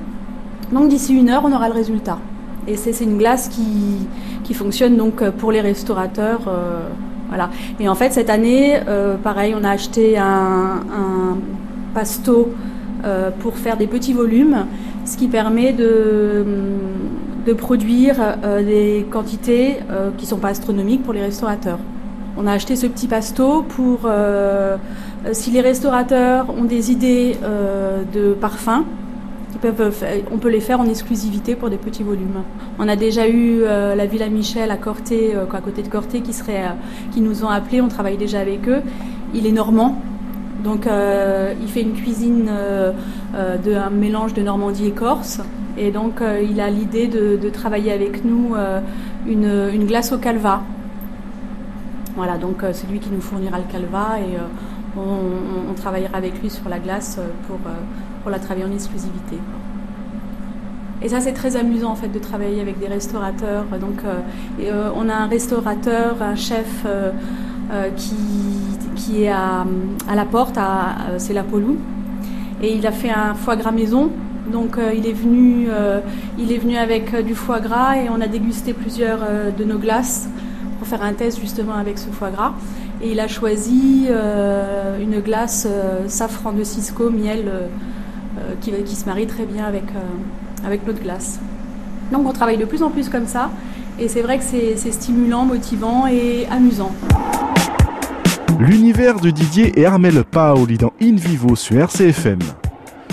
[0.74, 2.18] Donc d'ici une heure, on aura le résultat.
[2.68, 4.08] Et c'est une glace qui,
[4.44, 6.42] qui, fonctionne donc euh, pour les restaurateurs.
[6.48, 6.88] Euh,
[7.28, 7.50] voilà.
[7.80, 11.38] Et en fait, cette année, euh, pareil, on a acheté un, un
[13.40, 14.66] pour faire des petits volumes,
[15.06, 16.46] ce qui permet de,
[17.58, 18.16] produire
[18.66, 19.78] des quantités
[20.18, 21.80] qui ne sont pas astronomiques pour les restaurateurs.
[22.38, 24.10] On a acheté ce petit pasto pour,
[25.34, 27.36] si les restaurateurs ont des idées
[28.14, 28.86] de parfums,
[30.32, 32.44] on peut les faire en exclusivité pour des petits volumes.
[32.80, 36.22] On a déjà eu euh, la Villa Michel à Corté, euh, à côté de Corté,
[36.22, 37.82] qui, serait, euh, qui nous ont appelés.
[37.82, 38.82] On travaille déjà avec eux.
[39.34, 40.02] Il est normand,
[40.64, 42.50] donc il fait une cuisine
[43.34, 45.42] d'un mélange de Normandie et Corse.
[45.78, 48.56] Et donc il a l'idée de, travailler avec nous
[49.28, 50.62] une, glace au calva.
[52.16, 54.38] Voilà, donc c'est lui qui nous fournira le calva et
[54.98, 57.58] on, travaillera avec lui sur la glace pour,
[58.22, 59.38] pour la travailler en exclusivité.
[61.04, 63.66] Et ça, c'est très amusant en fait de travailler avec des restaurateurs.
[63.80, 64.20] Donc, euh,
[64.62, 67.12] euh, on a un restaurateur, un chef euh,
[67.96, 68.16] qui,
[68.96, 69.66] qui est à,
[70.16, 70.58] la porte,
[71.18, 71.78] c'est la Polou,
[72.62, 74.10] et il a fait un foie gras maison.
[74.52, 75.68] Donc, il est venu,
[76.38, 79.20] il est venu avec du foie gras et on a dégusté plusieurs
[79.58, 80.30] de nos glaces
[80.78, 82.54] pour faire un test justement avec ce foie gras.
[83.02, 84.08] Et il a choisi
[85.02, 85.68] une glace
[86.08, 87.50] safran de Cisco, miel.
[88.40, 91.40] Euh, qui, se marie très bien avec, euh, avec de glace.
[92.12, 93.52] Donc on travaille de plus en plus comme ça,
[94.00, 96.92] et c'est vrai que c'est stimulant, motivant et amusant.
[98.60, 102.40] L'univers de Didier et Armel Paoli dans In Vivo sur RCFM.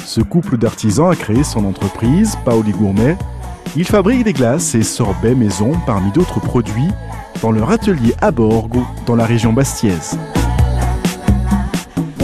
[0.05, 3.17] Ce couple d'artisans a créé son entreprise, Paoli Gourmet.
[3.77, 6.91] Il fabrique des glaces et sorbets maison parmi d'autres produits
[7.43, 10.19] dans leur atelier à Borgo, dans la région bastiaise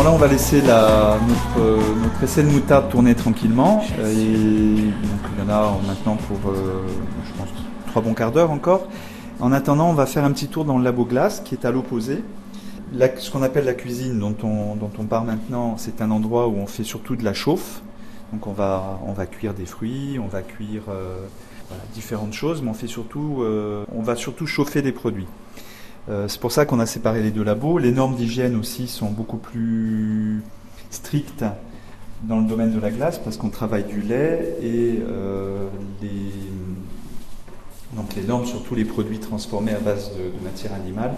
[0.06, 3.82] là, on va laisser notre, essai de moutarde tourner tranquillement.
[3.98, 6.84] Euh, il y en a maintenant pour, euh,
[7.24, 7.48] je pense,
[7.88, 8.86] trois bons quarts d'heure encore.
[9.40, 11.72] En attendant, on va faire un petit tour dans le labo glace qui est à
[11.72, 12.22] l'opposé.
[13.18, 16.56] Ce qu'on appelle la cuisine dont on, dont on parle maintenant, c'est un endroit où
[16.56, 17.82] on fait surtout de la chauffe.
[18.32, 21.26] Donc on va, on va cuire des fruits, on va cuire euh,
[21.94, 23.44] différentes choses, mais on, fait surtout,
[23.92, 25.26] on va surtout chauffer des produits.
[26.08, 27.78] Euh, c'est pour ça qu'on a séparé les deux labos.
[27.78, 30.42] Les normes d'hygiène aussi sont beaucoup plus
[30.90, 31.44] strictes
[32.22, 35.66] dans le domaine de la glace parce qu'on travaille du lait et euh,
[36.00, 36.32] les,
[37.94, 41.14] donc les normes sur tous les produits transformés à base de, matière animale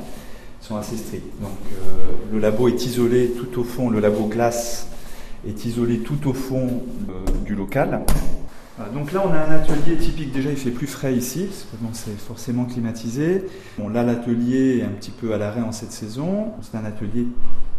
[0.60, 1.40] sont assez strictes.
[1.40, 4.88] Donc euh, le labo est isolé tout au fond, le labo glace
[5.46, 6.82] est isolé tout au fond
[7.46, 8.00] du local
[8.94, 10.32] donc là, on a un atelier typique.
[10.32, 11.48] Déjà, il fait plus frais ici,
[11.92, 13.44] c'est forcément climatisé.
[13.78, 16.52] Bon, là, l'atelier est un petit peu à l'arrêt en cette saison.
[16.62, 17.26] C'est un atelier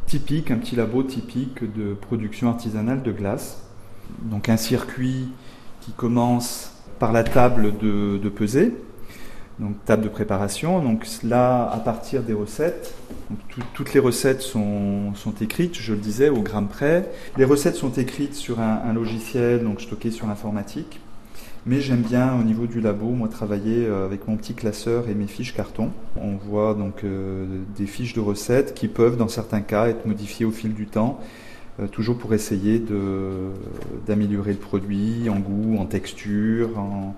[0.07, 3.63] typique, un petit labo typique de production artisanale de glace.
[4.23, 5.29] Donc un circuit
[5.81, 8.73] qui commence par la table de, de pesée.
[9.59, 10.81] Donc table de préparation.
[10.81, 12.95] Donc là, à partir des recettes,
[13.73, 17.09] toutes les recettes sont, écrites, je le disais, au gramme près.
[17.37, 20.99] Les recettes sont écrites sur un, logiciel, donc stocké sur l'informatique.
[21.65, 25.13] Mais j'aime bien au niveau du labo, moi, travailler euh, avec mon petit classeur et
[25.13, 25.91] mes fiches carton.
[26.15, 27.45] On voit donc euh,
[27.77, 31.19] des fiches de recettes qui peuvent, dans certains cas, être modifiées au fil du temps,
[31.81, 32.81] euh, toujours pour essayer
[34.07, 37.15] d'améliorer le produit en goût, en texture, en,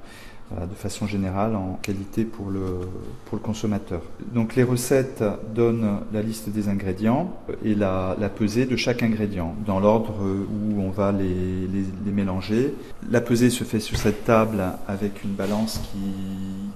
[0.69, 2.79] de façon générale en qualité pour le,
[3.25, 4.01] pour le consommateur.
[4.33, 5.23] Donc les recettes
[5.55, 7.33] donnent la liste des ingrédients
[7.63, 12.11] et la, la pesée de chaque ingrédient dans l'ordre où on va les, les, les,
[12.11, 12.73] mélanger.
[13.09, 15.99] La pesée se fait sur cette table avec une balance qui,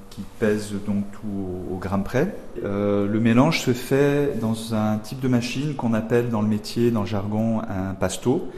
[0.10, 2.36] qui pèse donc tout au, gramme près.
[2.64, 6.92] Euh, le mélange se fait dans un type de machine qu'on appelle dans le métier,
[6.92, 8.50] dans le jargon, un pasto.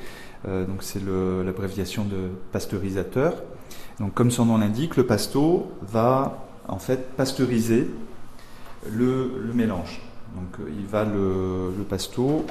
[0.47, 3.33] Euh, donc c'est l'abréviation de pasteurisateur.
[3.99, 7.89] Donc, comme son nom l'indique, le pasto va en fait pasteuriser
[8.91, 10.01] le, mélange.
[10.35, 11.85] Donc, euh, il va le, le,
[12.19, 12.43] on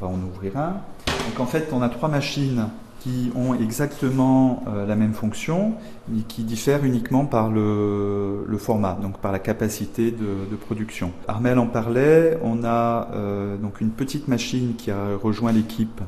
[0.00, 0.80] va en ouvrir un.
[1.28, 2.68] Donc, en fait, on a trois machines
[3.04, 5.74] qui ont exactement euh, la même fonction,
[6.08, 11.12] mais qui diffèrent uniquement par le, format, donc par la capacité de, production.
[11.28, 16.00] Armel en parlait, on a euh, donc une petite machine qui a rejoint l'équipe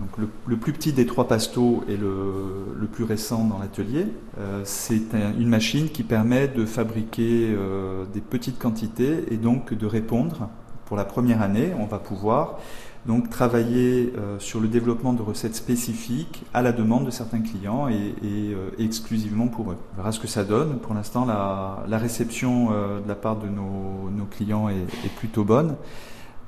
[0.00, 0.10] donc
[0.46, 4.06] le, plus petit des trois pastos est le, plus récent dans l'atelier.
[4.38, 5.02] Euh, c'est
[5.38, 10.48] une machine qui permet de fabriquer euh, des petites quantités et donc de répondre.
[10.84, 12.58] Pour la première année, on va pouvoir
[13.06, 17.88] donc travailler euh, sur le développement de recettes spécifiques à la demande de certains clients
[17.88, 19.76] et, exclusivement pour eux.
[19.92, 20.78] On verra ce que ça donne.
[20.78, 25.76] Pour l'instant, la, réception de la part de nos, clients est plutôt bonne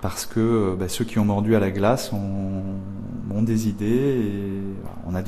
[0.09, 3.87] parce que euh, bah, ceux qui ont mordu à la glace ont, des idées.
[3.87, 4.63] Et
[5.07, 5.23] on a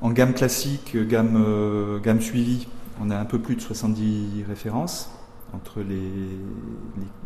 [0.00, 2.66] en gamme classique, gamme, euh, gamme suivie,
[3.00, 5.10] on a un peu plus de 70 références
[5.54, 6.00] entre les,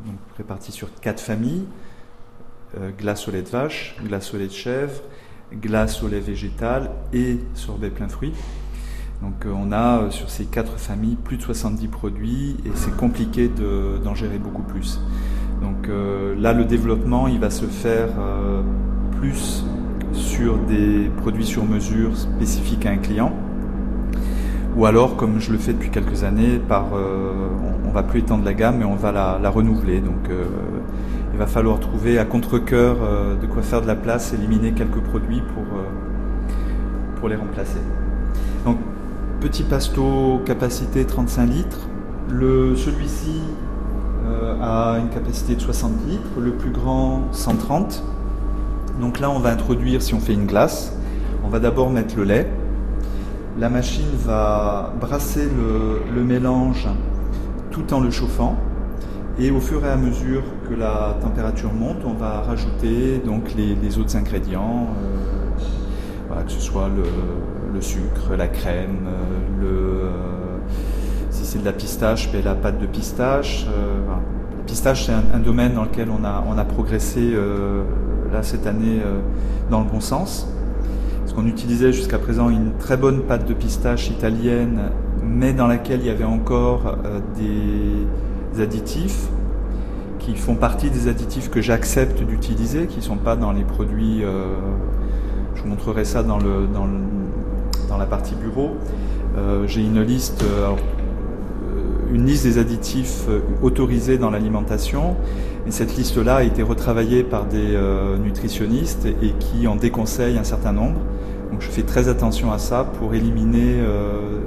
[0.07, 1.65] donc réparties sur quatre familles
[2.77, 5.01] euh, glace au lait de vache, glace au lait de chèvre,
[5.55, 8.35] glace au lait végétal et sorbet plein fruits.
[9.23, 13.49] Donc on a sur ces quatre familles plus de 70 produits et c'est compliqué
[14.05, 15.01] d'en gérer beaucoup plus.
[15.61, 18.63] Donc euh, là, le développement, il va se faire euh,
[19.19, 19.65] plus
[20.13, 23.33] sur des produits sur mesure spécifiques à un client.
[24.77, 27.33] Ou alors, comme je le fais depuis quelques années, par, euh,
[27.87, 30.01] on, va plus étendre la gamme, mais on va la, renouveler.
[30.01, 30.31] Donc,
[31.33, 32.97] il va falloir trouver à contre-coeur
[33.41, 35.65] de quoi faire de la place, éliminer quelques produits pour,
[37.17, 37.81] pour les remplacer.
[38.65, 38.77] Donc,
[39.41, 41.89] petit pasto, capacité 35 litres.
[42.31, 43.41] Celui-ci,
[44.61, 48.03] a euh, une capacité de 60 litres, le plus grand 130.
[49.01, 50.93] Donc là, on va introduire, si on fait une glace,
[51.45, 52.51] on va d'abord mettre le lait.
[53.59, 55.49] La machine va brasser
[56.15, 56.89] le, mélange
[57.71, 58.57] tout en le chauffant.
[59.39, 63.99] Et au fur et à mesure que la température monte, on va rajouter donc les,
[63.99, 64.89] autres ingrédients,
[66.31, 70.38] euh, que ce soit le, sucre, la crème, euh, le,
[71.49, 73.67] c'est de la pistache, ben, la pâte de pistache.
[74.59, 77.85] Le pistache, c'est un, domaine dans lequel on a, on a progressé euh,
[78.31, 79.21] là cette année euh,
[79.71, 80.47] dans le bon sens.
[81.21, 84.91] Parce qu'on utilisait jusqu'à présent une très bonne pâte de pistache italienne,
[85.25, 89.29] mais dans laquelle il y avait encore euh, des additifs
[90.19, 94.23] qui font partie des additifs que j'accepte d'utiliser, qui ne sont pas dans les produits.
[95.55, 96.87] je vous montrerai ça dans, le, dans,
[97.89, 98.77] dans la partie bureau.
[99.67, 100.45] J'ai une liste
[102.13, 105.17] une liste des additifs euh, autorisés dans l'alimentation.
[105.67, 110.45] Et cette liste-là a été retravaillée par des euh, nutritionnistes et qui en déconseillent un
[110.45, 111.01] certain nombre.
[111.51, 114.41] Donc je fais très attention à ça pour éliminer euh,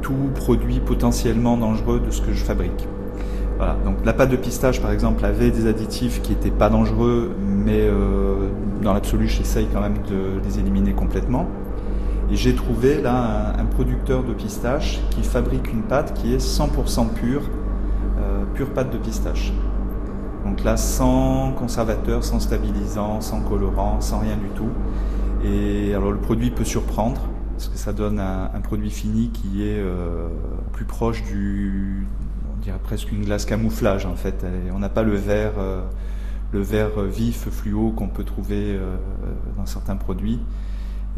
[0.00, 2.88] tout produit potentiellement dangereux de ce que je fabrique.
[3.58, 3.76] Voilà.
[3.84, 7.88] Donc la pâte de pistache, par exemple, avait des additifs qui n'étaient pas dangereux, mais
[8.82, 11.46] dans l'absolu, j'essaye quand même de les éliminer complètement.
[12.30, 17.08] Et j'ai trouvé là un, producteur de pistache qui fabrique une pâte qui est 100%
[17.10, 17.42] pure,
[18.18, 19.52] euh, pure pâte de pistache.
[20.44, 24.70] Donc là, sans conservateur, sans stabilisant, sans colorant, sans rien du tout.
[25.44, 27.20] Et alors le produit peut surprendre
[27.52, 30.28] parce que ça donne un, produit fini qui est euh,
[30.72, 32.06] plus proche du,
[32.52, 34.44] on dirait presque une glace camouflage en fait.
[34.72, 35.82] on n'a pas le vert, euh,
[36.52, 38.78] le vert vif fluo qu'on peut trouver
[39.56, 40.40] dans certains produits.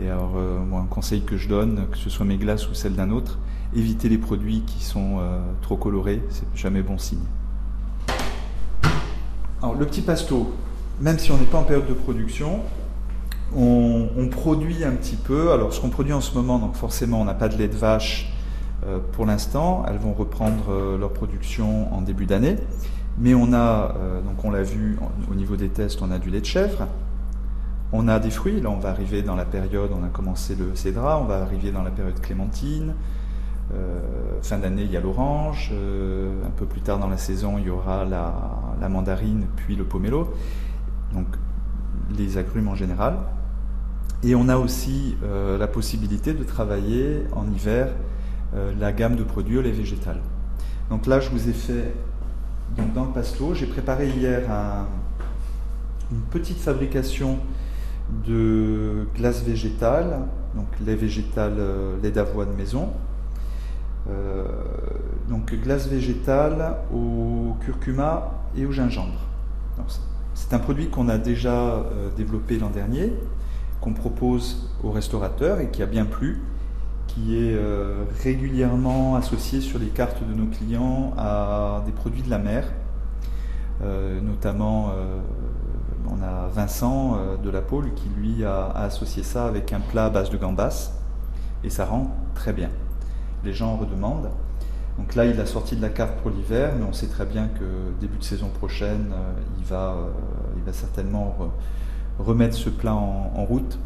[0.03, 2.74] Et alors, euh, moi, un conseil que je donne, que ce soit mes glaces ou
[2.74, 3.38] celles d'un autre,
[3.76, 7.22] évitez les produits qui sont euh, trop colorés, c'est jamais bon signe.
[9.62, 10.53] Alors, le petit pasto,
[11.01, 12.61] même si on n'est pas en période de production,
[13.57, 15.53] on, produit un petit peu.
[15.53, 17.76] Alors, ce qu'on produit en ce moment, donc forcément, on n'a pas de lait de
[17.76, 18.32] vache,
[19.12, 22.57] pour l'instant, elles vont reprendre leur production en début d'année.
[23.16, 24.99] Mais on a, donc on l'a vu
[25.30, 26.88] au niveau des tests, on a du lait de chèvre,
[27.93, 30.74] on a des fruits, là on va arriver dans la période, on a commencé le
[30.74, 32.95] cédra, on va arriver dans la période clémentine.
[33.72, 34.01] Euh,
[34.43, 35.70] fin d'année, il y a l'orange.
[35.72, 39.85] Euh, un peu plus tard dans la saison, il y aura la, mandarine, puis le
[39.85, 40.32] pomelo.
[41.12, 41.26] Donc
[42.16, 43.16] les agrumes en général.
[44.22, 47.89] Et on a aussi euh, la possibilité de travailler en hiver
[48.78, 50.20] la gamme de produits au lait végétal.
[50.89, 51.93] Donc là, je vous ai fait
[52.95, 54.43] dans le pasto, j'ai préparé hier
[56.12, 57.41] une petite fabrication
[58.27, 60.21] de glace végétale,
[60.55, 62.91] donc lait végétal, euh, lait d'avoine maison.
[64.11, 64.45] Euh,
[65.29, 69.21] donc glace végétale au curcuma et au gingembre.
[70.35, 73.12] C'est un produit qu'on a déjà euh, développé l'an dernier,
[73.81, 76.43] qu'on propose aux restaurateurs et qui a bien plu,
[77.07, 77.57] qui est
[78.23, 82.67] régulièrement associé sur les cartes de nos clients à des produits de la mer,
[84.23, 84.91] notamment
[86.11, 90.07] on a Vincent euh, de la Pôle qui lui a, associé ça avec un plat
[90.07, 90.93] à base de gambas
[91.63, 92.71] et ça rend très bien.
[93.45, 94.31] Les gens en redemandent.
[94.99, 97.49] Donc là, il a sorti de la carte pour l'hiver, mais on sait très bien
[97.49, 97.65] que
[98.01, 100.07] début de saison prochaine, euh, il, va, euh,
[100.57, 101.37] il va certainement
[102.19, 103.79] remettre ce plat en, route.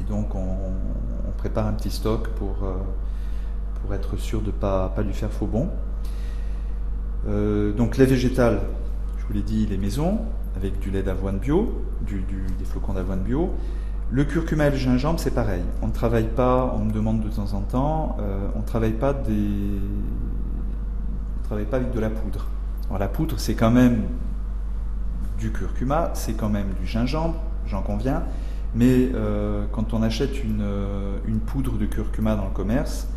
[0.00, 0.72] Et donc, on,
[1.36, 2.56] prépare un petit stock pour,
[3.80, 5.68] pour être sûr de ne pas, pas lui faire faux bon.
[7.76, 8.60] donc, les végétales,
[9.18, 10.18] je vous l'ai dit, les maisons
[10.58, 13.54] avec du lait d'avoine bio, des flocons d'avoine bio.
[14.10, 15.62] Le curcuma et le gingembre, c'est pareil.
[15.82, 18.92] On ne travaille pas, on me demande de temps en temps, euh, on ne travaille
[18.92, 19.78] pas des,
[21.50, 22.48] avec de la poudre.
[22.98, 24.02] La poudre, c'est quand même
[25.38, 27.36] du curcuma, c'est quand même du gingembre,
[27.66, 28.24] j'en conviens.
[28.74, 33.08] Mais euh, quand on achète une, euh, une, poudre de curcuma dans le commerce,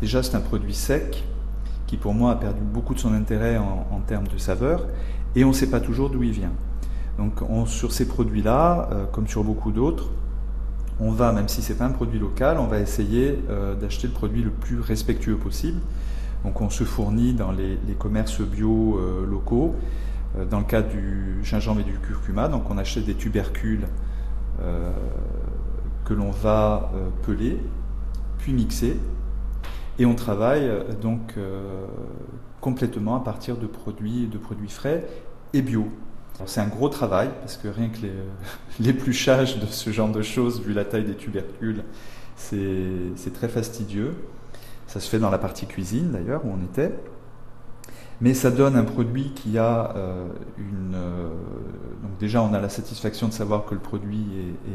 [0.00, 1.24] déjà c'est un produit sec
[1.86, 4.86] qui pour moi a perdu beaucoup de son intérêt en termes de saveur
[5.34, 6.52] et on ne sait pas toujours d'où il vient.
[7.20, 10.08] Donc sur ces produits-là, euh, comme sur beaucoup d'autres,
[11.00, 14.06] on va, même si ce n'est pas un produit local, on va essayer euh, d'acheter
[14.06, 15.80] le produit le plus respectueux possible.
[16.44, 19.74] Donc on se fournit dans les, commerces bio euh, locaux.
[20.50, 23.86] dans le cas du gingembre et du curcuma, donc on achète des tubercules
[26.04, 26.92] que l'on va
[27.22, 27.58] peler,
[28.38, 28.96] puis mixer,
[29.98, 31.34] et on travaille donc
[32.60, 35.06] complètement à partir de produits, de produits frais
[35.52, 35.88] et bio.
[36.46, 37.98] C'est un gros travail parce que rien que
[38.80, 41.84] l'épluchage de ce genre de choses, vu la taille des tubercules,
[42.36, 44.14] c'est très fastidieux.
[44.86, 46.92] Ça se fait dans la partie cuisine d'ailleurs où on était.
[48.20, 50.28] Mais ça donne un produit qui a euh,
[50.58, 50.94] une.
[50.94, 51.28] Euh,
[52.02, 54.26] donc, déjà, on a la satisfaction de savoir que le produit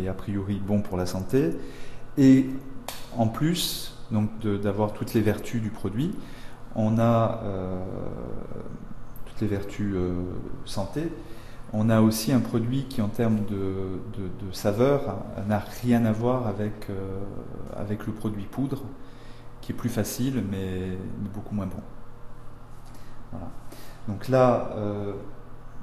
[0.01, 1.51] est, a priori bon pour la santé.
[2.17, 2.47] Et
[3.15, 3.93] en plus
[4.41, 6.11] d'avoir toutes les vertus du produit,
[6.75, 7.83] on a euh,
[9.25, 9.95] toutes les vertus
[10.65, 11.11] santé
[11.77, 13.99] on a aussi un produit qui, en termes de,
[14.51, 15.17] saveur,
[15.47, 17.19] n'a rien à voir avec, euh,
[17.75, 18.83] avec le produit poudre,
[19.61, 20.97] qui est plus facile, mais
[21.33, 21.81] beaucoup moins bon.
[23.31, 23.47] Voilà.
[24.07, 25.13] Donc là, euh,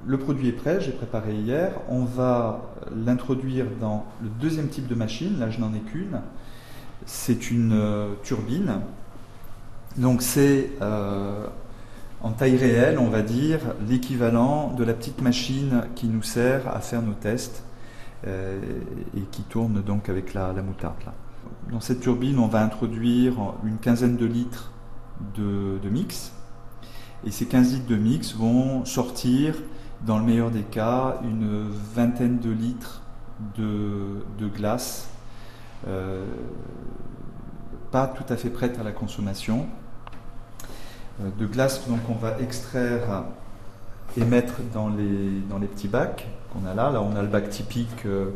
[0.06, 1.72] le produit est prêt, j'ai préparé hier.
[1.88, 2.62] On va
[2.94, 5.38] l'introduire dans le deuxième type de machine.
[5.38, 6.20] Là, je n'en ai qu'une.
[7.04, 8.80] C'est une euh, turbine.
[9.98, 10.70] Donc c'est
[12.22, 13.58] en taille réelle, on va dire,
[13.88, 17.64] l'équivalent de la petite machine qui nous sert à faire nos tests
[18.26, 18.60] euh,
[19.16, 20.94] et qui tourne donc avec la, moutarde.
[21.70, 24.70] Dans cette turbine, on va introduire une quinzaine de litres
[25.36, 26.32] de, mix.
[27.26, 29.56] Et ces 15 litres de mix vont sortir,
[30.06, 33.02] dans le meilleur des cas, une vingtaine de litres
[33.56, 35.08] de, glace,
[35.88, 36.24] euh,
[37.90, 39.66] pas tout à fait prête à la consommation,
[41.38, 43.24] de glace donc on va extraire
[44.16, 46.90] et mettre dans les, dans les petits bacs qu'on a là.
[46.90, 48.30] Là, on a le bac typique euh,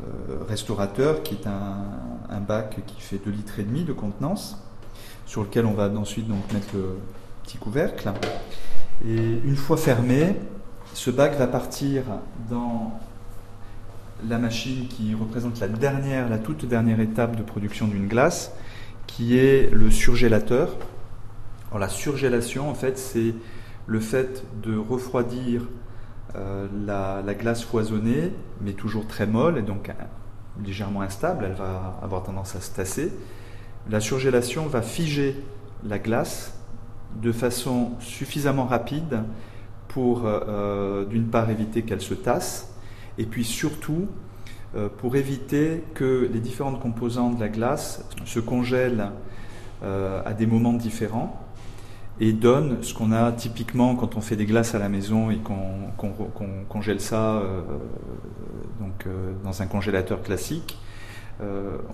[0.00, 4.58] euh, restaurateur qui est un, bac qui fait 2 litres et demi de contenance
[5.26, 6.98] sur lequel on va ensuite donc mettre le
[7.42, 8.12] petit couvercle.
[9.06, 10.36] Et une fois fermé,
[10.92, 12.02] ce bac va partir
[12.50, 12.98] dans
[14.28, 18.52] la machine qui représente la dernière, la toute dernière étape de production d'une glace,
[19.06, 20.76] qui est le surgélateur
[21.78, 23.34] la surgélation, en fait, c'est
[23.86, 25.62] le fait de refroidir
[26.36, 29.92] euh, la, glace foisonnée, mais toujours très molle et donc euh,
[30.64, 33.12] légèrement instable, elle va avoir tendance à se tasser.
[33.88, 35.36] La surgélation va figer
[35.86, 36.58] la glace
[37.22, 39.22] de façon suffisamment rapide
[39.86, 42.74] pour, euh, d'une part, éviter qu'elle se tasse,
[43.18, 44.08] et puis surtout
[44.98, 49.12] pour éviter que les différentes composantes de la glace se congèlent
[49.84, 51.43] à des moments différents
[52.20, 55.38] et donne ce qu'on a typiquement quand on fait des glaces à la maison et
[55.38, 56.12] qu'on
[56.68, 57.42] congèle ça
[58.78, 59.06] donc,
[59.42, 60.78] dans un congélateur classique.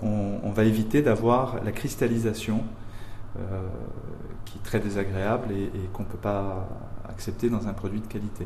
[0.03, 2.63] On, va éviter d'avoir la cristallisation
[4.45, 6.69] qui est très désagréable et, et qu'on ne peut pas
[7.09, 8.45] accepter dans un produit de qualité.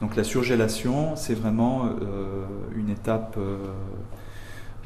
[0.00, 2.44] Donc la surgélation, c'est vraiment euh,
[2.76, 3.58] une étape, euh,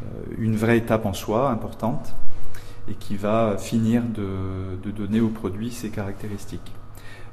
[0.03, 0.07] euh,
[0.39, 2.15] une vraie étape en soi importante
[2.89, 6.73] et qui va finir de, donner au produit ses caractéristiques.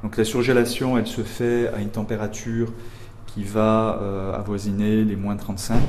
[0.04, 2.72] Donc la surgélation, elle se fait à une température
[3.26, 5.80] qui va avoisiner les moins 35,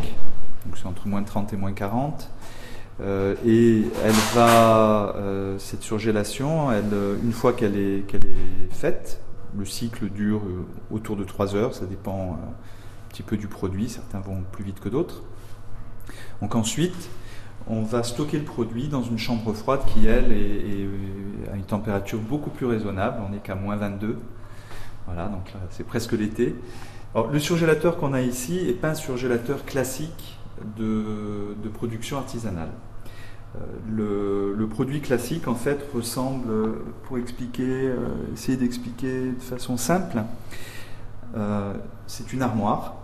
[0.67, 2.31] donc c'est entre moins 30 et moins 40.
[3.01, 5.15] et elle va,
[5.59, 6.93] cette surgélation, elle,
[7.23, 9.21] une fois qu'elle est, qu'elle est faite,
[9.57, 13.49] le cycle dure euh, autour de 3 heures, ça dépend euh, un petit peu du
[13.49, 15.23] produit, certains vont plus vite que d'autres.
[16.41, 17.09] Donc ensuite,
[17.67, 20.89] on va stocker le produit dans une chambre froide qui, elle, est,
[21.53, 24.19] à une température beaucoup plus raisonnable, on n'est qu'à moins 22.
[25.07, 26.55] Voilà, donc là, c'est presque l'été.
[27.31, 30.39] le surgélateur qu'on a ici n'est pas un surgélateur classique
[30.77, 32.71] de production artisanale.
[33.57, 36.49] Euh, le, produit classique, en fait, ressemble,
[37.05, 37.97] pour expliquer, euh,
[38.33, 40.23] essayer d'expliquer de façon simple,
[41.37, 41.73] euh,
[42.07, 42.97] c'est une armoire.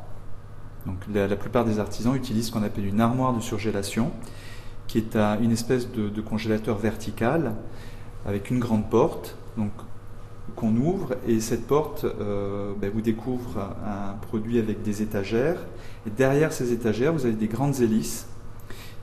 [0.87, 4.13] Donc, la, plupart des artisans utilisent ce qu'on appelle une armoire de surgélation,
[4.95, 7.57] qui est une espèce de, congélateur vertical
[8.27, 9.37] avec une grande porte.
[9.57, 9.73] Donc,
[10.55, 15.59] qu'on ouvre et cette porte ben, vous découvre un produit avec des étagères
[16.07, 18.29] et derrière ces étagères vous avez des grandes hélices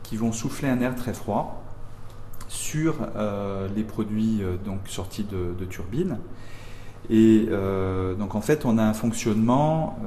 [0.03, 1.61] qui vont souffler un air très froid
[2.47, 6.19] sur euh, les produits euh, donc sortis de, de turbines.
[7.09, 9.97] Et euh, donc en fait, on a un fonctionnement,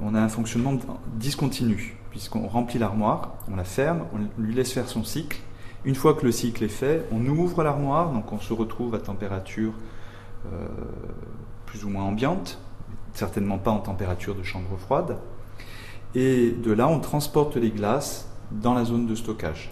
[0.00, 0.78] on a un fonctionnement
[1.16, 5.38] discontinu, puisqu'on remplit l'armoire, on la ferme, on lui laisse faire son cycle.
[5.84, 8.98] Une fois que le cycle est fait, on ouvre l'armoire, donc on se retrouve à
[8.98, 9.74] température
[11.66, 12.58] plus ou moins ambiante,
[13.12, 15.18] certainement pas en température de chambre froide.
[16.14, 19.70] Et de là, on transporte les glaces dans la zone de stockage.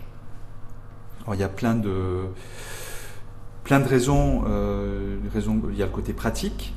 [1.33, 2.27] Il y a plein de, euh,
[3.73, 5.63] raisons.
[5.71, 6.75] Il y a le côté pratique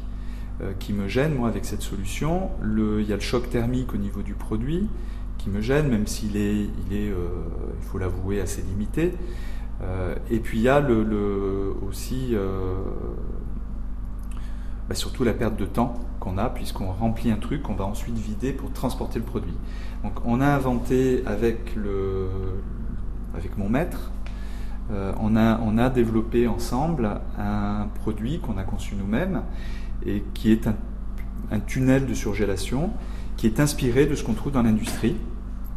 [0.62, 2.52] euh, qui me gêne, moi, avec cette solution.
[2.64, 4.88] Il y a le choc thermique au niveau du produit
[5.50, 7.28] me gêne, même s'il est, il, est, euh,
[7.80, 9.14] il faut l'avouer, assez limité.
[10.32, 12.36] et puis il y a le, le aussi
[14.90, 18.18] bah, surtout la perte de temps qu'on a, puisqu'on remplit un truc qu'on va ensuite
[18.18, 19.56] vider pour transporter le produit.
[20.04, 22.28] Donc on a inventé avec, le,
[23.36, 24.12] avec mon maître,
[24.92, 29.42] euh, on, a, on a développé ensemble un produit qu'on a conçu nous-mêmes
[30.06, 30.76] et qui est un,
[31.52, 32.92] un, tunnel de surgélation
[33.36, 35.18] qui est inspiré de ce qu'on trouve dans l'industrie.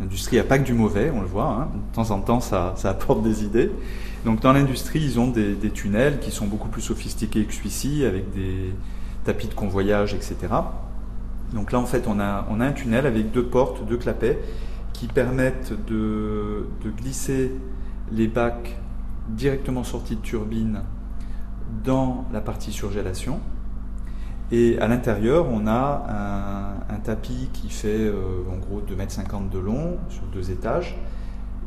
[0.01, 1.68] L'industrie n'a pas que du mauvais, on le voit, hein.
[1.74, 3.70] de temps en temps ça, apporte des idées.
[4.24, 8.30] Donc dans l'industrie, ils ont des, tunnels qui sont beaucoup plus sophistiqués que celui-ci, avec
[8.32, 8.72] des,
[9.24, 10.36] tapis de convoyage, etc.
[11.53, 14.38] Donc là, en fait, on a, on a un tunnel avec deux portes, deux clapets,
[14.92, 16.66] qui permettent de,
[16.98, 17.53] glisser
[18.12, 18.78] les bacs
[19.28, 20.82] directement sortis de turbine
[21.84, 23.40] dans la partie surgélation.
[24.53, 29.59] Et à l'intérieur, on a un, tapis qui fait euh, en gros 2,50 m de
[29.59, 30.98] long sur deux étages.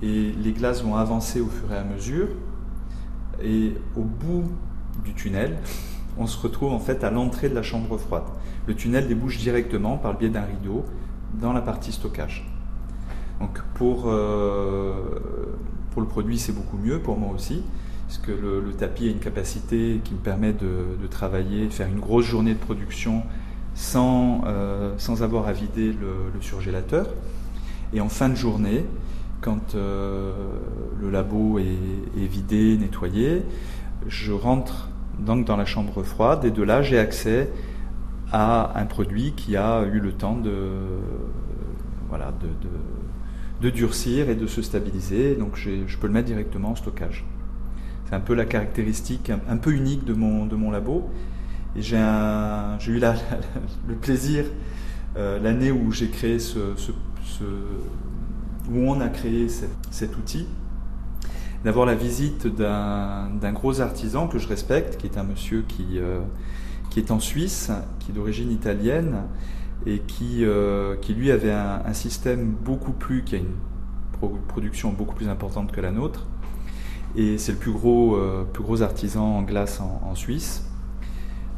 [0.02, 2.28] Et les glaces vont avancer au fur et à mesure.
[3.42, 4.44] Et au bout
[5.04, 5.58] du tunnel,
[6.18, 8.26] on se retrouve en fait à l'entrée de la chambre froide.
[8.68, 10.86] Le tunnel débouche directement par le biais d'un rideau
[11.42, 12.48] dans la partie stockage.
[13.40, 14.94] Donc pour, euh,
[15.92, 17.64] pour le produit, c'est beaucoup mieux, pour moi aussi,
[18.14, 22.26] parce que le, tapis a une capacité qui me permet de, travailler, faire une grosse
[22.26, 23.24] journée de production
[23.74, 27.08] sans, euh, avoir à vider le, surgélateur.
[27.92, 28.86] Et en fin de journée,
[29.42, 30.32] quand euh,
[31.02, 33.42] le labo est, vidé, nettoyé,
[34.08, 37.50] je rentre donc dans la chambre froide, et de là j'ai accès
[38.32, 40.70] à un produit qui a eu le temps de,
[43.60, 47.26] de, durcir et de se stabiliser, donc je peux le mettre directement en stockage.
[48.06, 51.10] C'est un peu la caractéristique un, peu unique de mon, de mon labo.
[51.76, 54.46] Et j'ai eu le plaisir,
[55.18, 56.60] euh, l'année où j'ai créé ce,
[58.72, 59.48] où on a créé
[59.90, 60.48] cet outil,
[61.64, 66.20] d'avoir la visite d'un gros artisan que je respecte, qui est un monsieur qui, euh,
[66.90, 69.24] qui est en Suisse, qui est d'origine italienne,
[69.86, 73.56] et qui, euh, qui lui avait un, système beaucoup plus, qui a une
[74.48, 76.28] production beaucoup plus importante que la nôtre.
[77.16, 80.64] Et c'est le plus gros, euh, plus gros artisan en glace en, Suisse.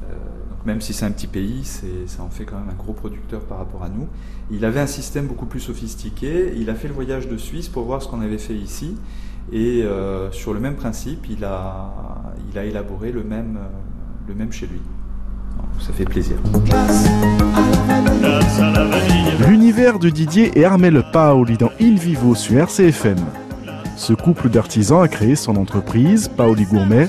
[0.01, 3.41] donc même si c'est un petit pays, ça en fait quand même un gros producteur
[3.41, 4.07] par rapport à nous.
[4.49, 6.53] Il avait un système beaucoup plus sophistiqué.
[6.55, 8.95] Il a fait le voyage de Suisse pour voir ce qu'on avait fait ici.
[9.51, 9.83] Et
[10.31, 11.93] sur le même principe, il a,
[12.51, 13.59] il a élaboré le même,
[14.27, 14.81] le même chez lui.
[15.79, 16.37] ça fait plaisir.
[19.47, 23.17] L'univers de Didier et Armel Paoli dans In Vivo sur RCFM.
[23.97, 27.07] Ce couple d'artisans a créé son entreprise, Paoli Gourmet.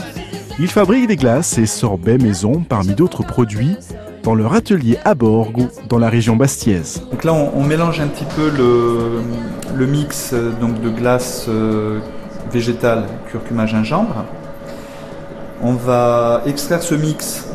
[0.58, 3.76] Il fabrique des glaces et sorbets maison parmi d'autres produits
[4.22, 7.02] dans leur atelier à Borgo, dans la région bastiaise.
[7.10, 12.00] Donc là, on, mélange un petit peu le, mix euh, donc, de glace euh,
[12.52, 14.24] végétale, curcuma, gingembre.
[15.62, 17.48] On va extraire ce mix.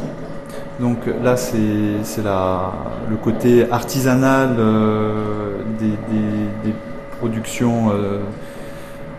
[0.80, 6.74] Donc là, c'est le côté artisanal euh, des,
[7.20, 7.92] productions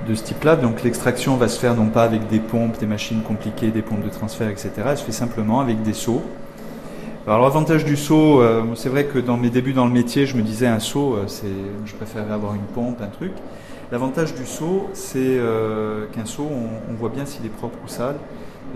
[0.08, 0.56] de ce type-là.
[0.56, 4.04] Donc l'extraction va se faire non pas avec des pompes, des machines compliquées, des pompes
[4.04, 4.70] de transfert, etc.
[4.86, 6.22] Elle se fait simplement avec des seaux.
[7.24, 10.36] Alors l'avantage du seau, euh, c'est vrai que dans mes débuts dans le métier, je
[10.36, 11.46] me disais un seau, euh, c'est,
[11.84, 13.30] je préférerais avoir une pompe, un truc.
[13.92, 16.48] L'avantage du seau, c'est euh, qu'un seau,
[16.90, 18.16] on, voit bien s'il est propre ou sale.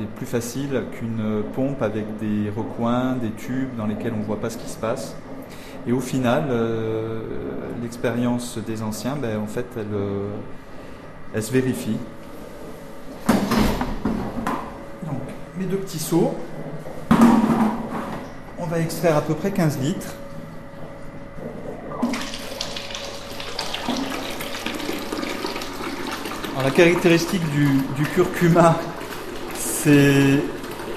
[0.00, 4.40] est plus facile qu'une pompe avec des recoins, des tubes dans lesquels on ne voit
[4.40, 5.16] pas ce qui se passe.
[5.88, 6.44] Et au final,
[7.82, 9.86] l'expérience des anciens, ben, en fait, elle,
[11.36, 11.98] elle se vérifie.
[15.06, 15.20] Donc,
[15.58, 16.34] mes deux petits seaux
[18.58, 20.14] on va extraire à peu près 15 litres.
[26.64, 28.76] la caractéristique du, curcuma,
[29.54, 30.42] c'est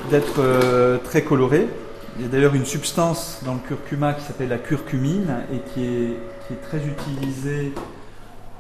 [0.10, 1.68] d'être euh, très coloré.
[2.18, 5.86] Il y a d'ailleurs une substance dans le curcuma qui s'appelle la curcumine et qui
[5.86, 6.16] est,
[6.64, 7.72] très utilisée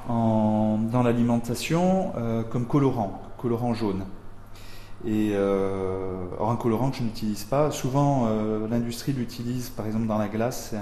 [0.08, 4.06] dans l'alimentation euh, comme colorant, colorant jaune.
[5.06, 7.72] Et euh, un colorant que je n'utilise pas.
[7.72, 10.74] Souvent, euh, l'industrie l'utilise, par exemple dans la glace,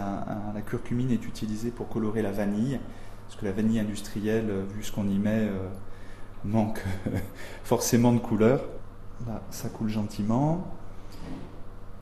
[0.55, 2.79] la curcumine est utilisée pour colorer la vanille,
[3.27, 5.49] parce que la vanille industrielle, vu ce qu'on y met,
[6.45, 6.83] manque
[7.63, 8.61] forcément de couleur.
[9.27, 10.65] Là, ça coule gentiment.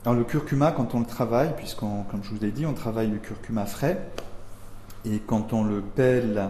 [0.04, 3.10] Alors le curcuma, quand on le travaille, puisqu'on, comme je vous l'ai dit, on travaille
[3.10, 4.08] le curcuma frais,
[5.04, 6.48] et quand on le pèle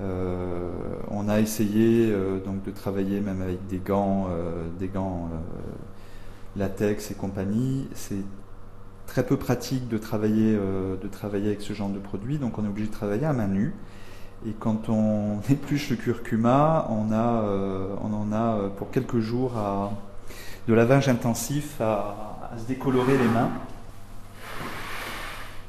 [0.00, 0.70] euh,
[1.10, 5.28] on a essayé euh, donc de travailler même avec des gants, euh, des gants
[6.56, 7.88] latex et compagnie.
[7.94, 8.24] C'est
[9.06, 12.68] très peu pratique de travailler, de travailler avec ce genre de produit, donc on est
[12.68, 13.74] obligé de travailler à main nue.
[14.46, 17.44] Et quand on épluche le curcuma, on, a,
[18.02, 19.52] on en a pour quelques jours
[20.68, 23.50] de lavage intensif à se décolorer les mains.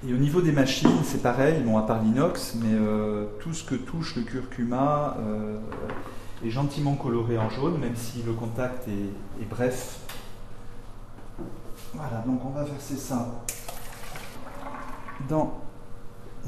[0.06, 3.64] Et au niveau des machines, c'est pareil, bon, à part l'inox, mais euh, tout ce
[3.64, 5.58] que touche le curcuma euh,
[6.46, 10.00] est gentiment coloré en jaune, même si le contact est, bref.
[11.94, 13.44] Voilà, donc on va verser ça
[15.30, 15.62] dans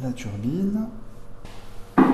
[0.04, 0.90] la turbine.
[1.98, 2.10] Rien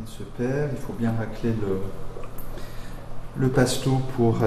[0.00, 1.82] ne se perd, il faut bien racler le,
[3.38, 4.38] le pasto pour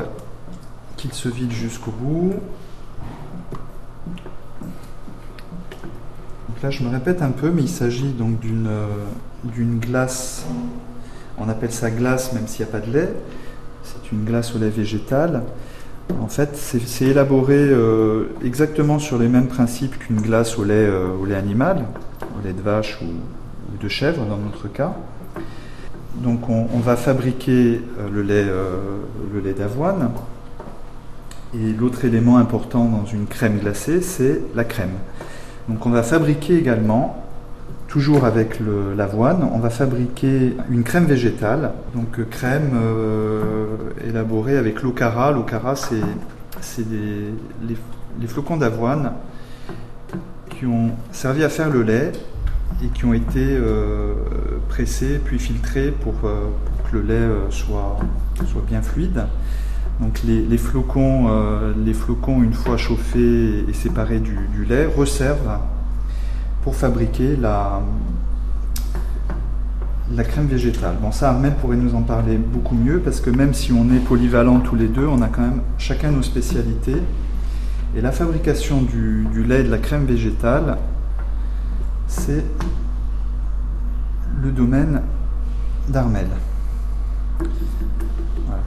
[0.97, 2.33] qu'il se vide jusqu'au bout.
[6.47, 8.87] Donc là, je me répète un peu, mais il s'agit donc d'une euh,
[9.45, 10.45] d'une glace.
[11.37, 13.13] On appelle ça glace, même s'il n'y a pas de lait.
[13.83, 15.43] C'est une glace au lait végétal.
[16.21, 21.07] En fait, c'est élaboré euh, exactement sur les mêmes principes qu'une glace au lait, euh,
[21.21, 21.85] au lait animal,
[22.37, 24.95] au lait de vache ou de chèvre dans notre cas.
[26.15, 28.79] Donc on, va fabriquer euh, le lait, euh,
[29.33, 30.11] le lait d'avoine.
[31.53, 34.93] Et l'autre élément important dans une crème glacée, c'est la crème.
[35.67, 37.23] Donc on va fabriquer également,
[37.87, 38.59] toujours avec
[38.95, 42.71] l'avoine, on va fabriquer une crème végétale, donc euh, crème
[44.07, 45.31] élaborée avec l'ocara.
[45.31, 49.13] L'ocara, c'est les, flocons d'avoine
[50.49, 52.11] qui ont servi à faire le lait
[52.83, 54.13] et qui ont été euh,
[54.69, 56.49] pressés puis filtrés pour, euh,
[56.89, 57.97] que le lait euh, soit,
[58.45, 59.25] soit bien fluide.
[59.99, 61.27] Donc les, flocons,
[61.85, 65.59] les flocons, une fois chauffés et séparés du, lait, resservent
[66.63, 67.81] pour fabriquer la,
[70.15, 70.95] la crème végétale.
[71.01, 73.99] Bon, ça, Armel pourrait nous en parler beaucoup mieux parce que même si on est
[73.99, 77.01] polyvalents tous les deux, on a quand même chacun nos spécialités.
[77.93, 80.77] Et la fabrication du, du lait et de la crème végétale,
[82.09, 82.43] c'est
[84.43, 85.01] le domaine
[85.87, 86.27] d'Armel.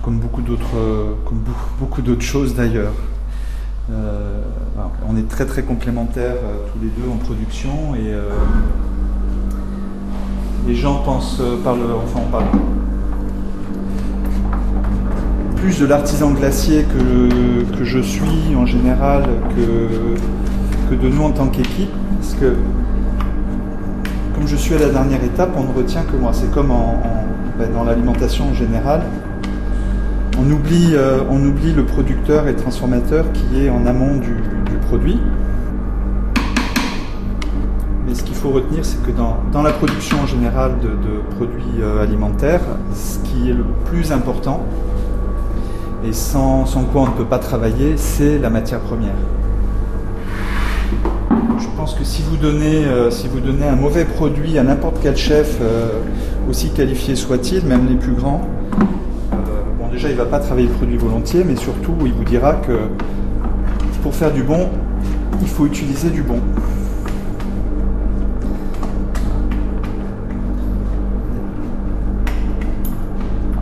[0.03, 1.43] comme beaucoup d'autres, comme
[1.79, 2.95] beaucoup d'autres choses d'ailleurs.
[3.91, 4.41] Euh,
[5.09, 8.31] on est très très complémentaires euh, tous les deux en production et euh,
[10.69, 12.45] les gens pensent par enfin on parle
[15.57, 19.25] plus de l'artisan glacier que, que, je suis en général
[19.57, 20.17] que
[20.89, 21.91] que de nous en tant qu'équipe,
[22.21, 22.55] parce que
[24.35, 26.33] comme je suis à la dernière étape, on ne retient que moi.
[26.33, 26.73] C'est comme
[27.59, 29.03] ben, dans l'alimentation en général.
[30.39, 34.35] On oublie, euh, on oublie le producteur et transformateur qui est en amont du,
[34.89, 35.19] produit.
[38.07, 42.03] Mais ce qu'il faut retenir, c'est que dans, la production en général de, produits euh,
[42.03, 42.63] alimentaires,
[42.95, 44.67] ce qui est le plus important,
[46.05, 49.15] et sans, quoi on ne peut pas travailler, c'est la matière première.
[51.63, 54.99] Je pense que si vous donnez, euh, si vous donnez un mauvais produit à n'importe
[55.03, 55.59] quel chef,
[56.51, 58.43] aussi qualifié soit-il, même les plus grands,
[59.93, 62.73] déjà, il ne va pas travailler le produit volontiers, mais surtout, il vous dira que
[64.03, 64.69] pour faire du bon,
[65.41, 66.41] il faut utiliser du bon.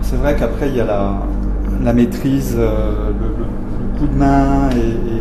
[0.03, 0.85] C'est vrai qu'après, il y a
[1.83, 5.21] la, maîtrise, euh, le, coup de main et,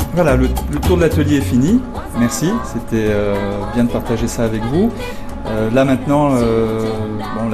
[0.13, 0.49] Voilà, le,
[0.81, 1.79] tour de l'atelier est fini.
[2.19, 3.33] Merci, c'était euh,
[3.73, 4.91] bien de partager ça avec vous.
[5.47, 6.89] Euh, là maintenant, euh,
[7.39, 7.47] on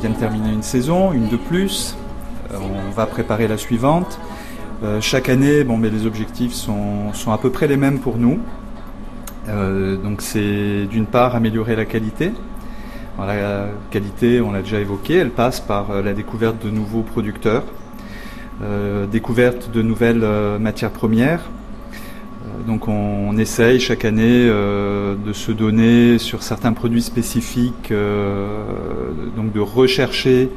[0.00, 1.94] vient de terminer une saison, une de plus.
[2.54, 4.18] On va préparer la suivante.
[5.00, 8.38] chaque année, bon, mais les objectifs sont, à peu près les mêmes pour nous.
[9.46, 12.32] donc c'est d'une part améliorer la qualité.
[13.18, 17.64] la qualité, on l'a déjà évoqué, elle passe par la découverte de nouveaux producteurs,
[19.10, 20.26] découverte de nouvelles
[20.60, 21.40] matières premières,
[22.66, 28.64] donc on, essaye chaque année euh, de se donner sur certains produits spécifiques, euh,
[29.36, 30.50] donc de rechercher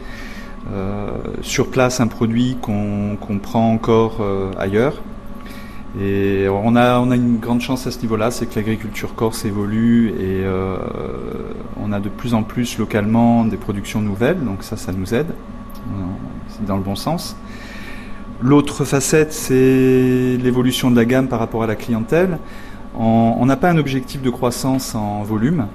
[0.73, 1.07] euh,
[1.41, 4.21] sur place un produit qu'on prend encore
[4.57, 5.01] ailleurs.
[6.01, 9.45] Et on a, on a une grande chance à ce niveau-là, c'est que l'agriculture corse
[9.45, 10.43] évolue et
[11.81, 15.33] on a de plus en plus localement des productions nouvelles, donc ça, ça nous aide.
[16.49, 17.37] C'est dans le bon sens.
[18.41, 22.37] L'autre facette, c'est l'évolution de la gamme par rapport à la clientèle.
[22.97, 25.67] On n'a pas un objectif de croissance en volume.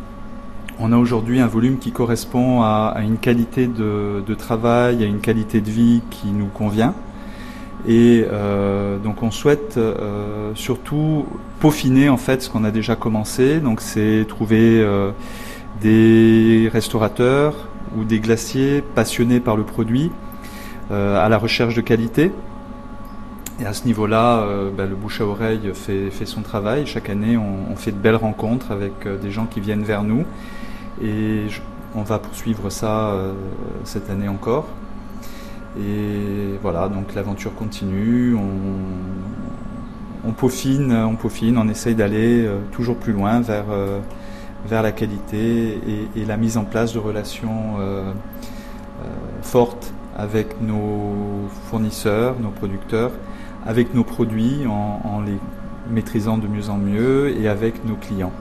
[0.78, 5.60] On a aujourd'hui un volume qui correspond à, une qualité de, travail, à une qualité
[5.60, 6.94] de vie qui nous convient.
[7.86, 11.24] Et euh, donc on souhaite euh, surtout
[11.60, 13.60] peaufiner en fait ce qu'on a déjà commencé.
[13.60, 15.10] Donc c'est trouver euh,
[15.80, 20.10] des restaurateurs ou des glaciers passionnés par le produit,
[20.90, 22.32] à la recherche de qualité,
[23.60, 26.86] et à ce niveau-là, euh, bah, le bouche à oreille fait, son travail.
[26.86, 30.24] Chaque année, on, fait de belles rencontres avec euh, des gens qui viennent vers nous.
[31.02, 31.44] Et
[31.94, 33.32] on va poursuivre ça euh,
[33.84, 34.66] cette année encore.
[35.78, 38.34] Et voilà, donc l'aventure continue.
[40.24, 43.66] On, peaufine, on peaufine, on essaye d'aller toujours plus loin vers,
[44.66, 45.80] vers la qualité
[46.16, 47.76] et, la mise en place de relations
[49.42, 53.12] fortes avec nos fournisseurs, nos producteurs
[53.66, 55.38] avec nos produits en, les
[55.90, 58.32] maîtrisant de mieux en mieux et avec nos clients.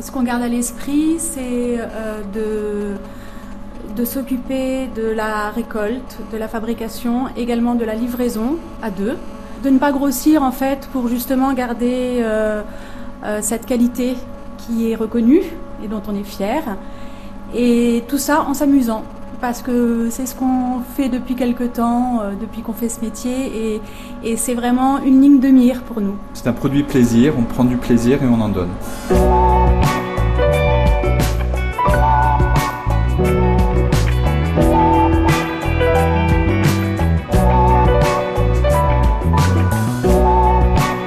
[0.00, 6.48] Ce qu'on garde à l'esprit, c'est euh, de, de s'occuper de la récolte, de la
[6.48, 9.16] fabrication, également de la livraison à deux,
[9.62, 12.62] de ne pas grossir en fait pour justement garder euh,
[13.24, 14.16] euh, cette qualité
[14.58, 15.42] qui est reconnue
[15.84, 16.62] et dont on est fier,
[17.54, 19.04] et tout ça en s'amusant
[19.40, 23.74] parce que c'est ce qu'on fait depuis quelque temps, euh, depuis qu'on fait ce métier,
[23.74, 23.80] et,
[24.24, 26.16] et c'est vraiment une ligne de mire pour nous.
[26.34, 28.70] C'est un produit plaisir, on prend du plaisir et on en donne.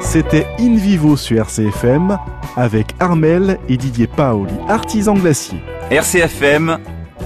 [0.01, 2.19] C'était In Vivo sur RCFM
[2.55, 5.59] avec Armel et Didier Paoli, artisans glaciers.
[5.89, 6.77] RCFM,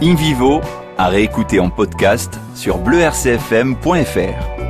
[0.02, 0.62] In Vivo,
[0.98, 4.67] à réécouter en podcast sur bleurcfm.fr.